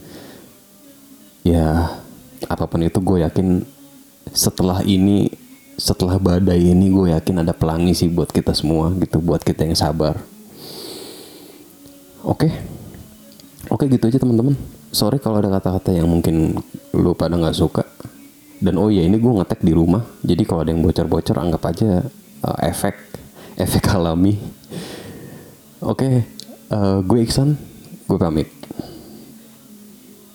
Ya 1.48 1.96
apa 2.44 2.68
pun 2.68 2.84
itu 2.84 3.00
gue 3.00 3.24
yakin 3.24 3.64
setelah 4.36 4.84
ini 4.84 5.47
setelah 5.78 6.18
badai 6.18 6.58
ini 6.58 6.90
gue 6.90 7.14
yakin 7.14 7.46
ada 7.46 7.54
pelangi 7.54 7.94
sih 7.94 8.10
buat 8.10 8.34
kita 8.34 8.50
semua 8.50 8.90
gitu 8.98 9.22
buat 9.22 9.40
kita 9.46 9.62
yang 9.62 9.78
sabar. 9.78 10.18
Oke? 12.26 12.50
Oke 13.70 13.86
gitu 13.86 14.10
aja 14.10 14.18
teman-teman. 14.18 14.58
Sorry 14.90 15.22
kalau 15.22 15.38
ada 15.38 15.54
kata-kata 15.54 15.94
yang 15.94 16.10
mungkin 16.10 16.58
lu 16.90 17.14
pada 17.14 17.38
nggak 17.38 17.54
suka. 17.54 17.86
Dan 18.58 18.74
oh 18.82 18.90
ya 18.90 19.06
ini 19.06 19.22
gue 19.22 19.32
ngetek 19.38 19.62
di 19.62 19.70
rumah. 19.70 20.02
Jadi 20.26 20.42
kalau 20.42 20.66
ada 20.66 20.74
yang 20.74 20.82
bocor-bocor 20.82 21.38
anggap 21.38 21.62
aja 21.70 22.02
uh, 22.42 22.58
efek 22.66 22.98
efek 23.54 23.86
alami. 23.94 24.34
Oke 25.78 26.26
uh, 26.74 26.98
gue 27.06 27.18
Iksan 27.22 27.54
gue 28.08 28.18
pamit 28.18 28.57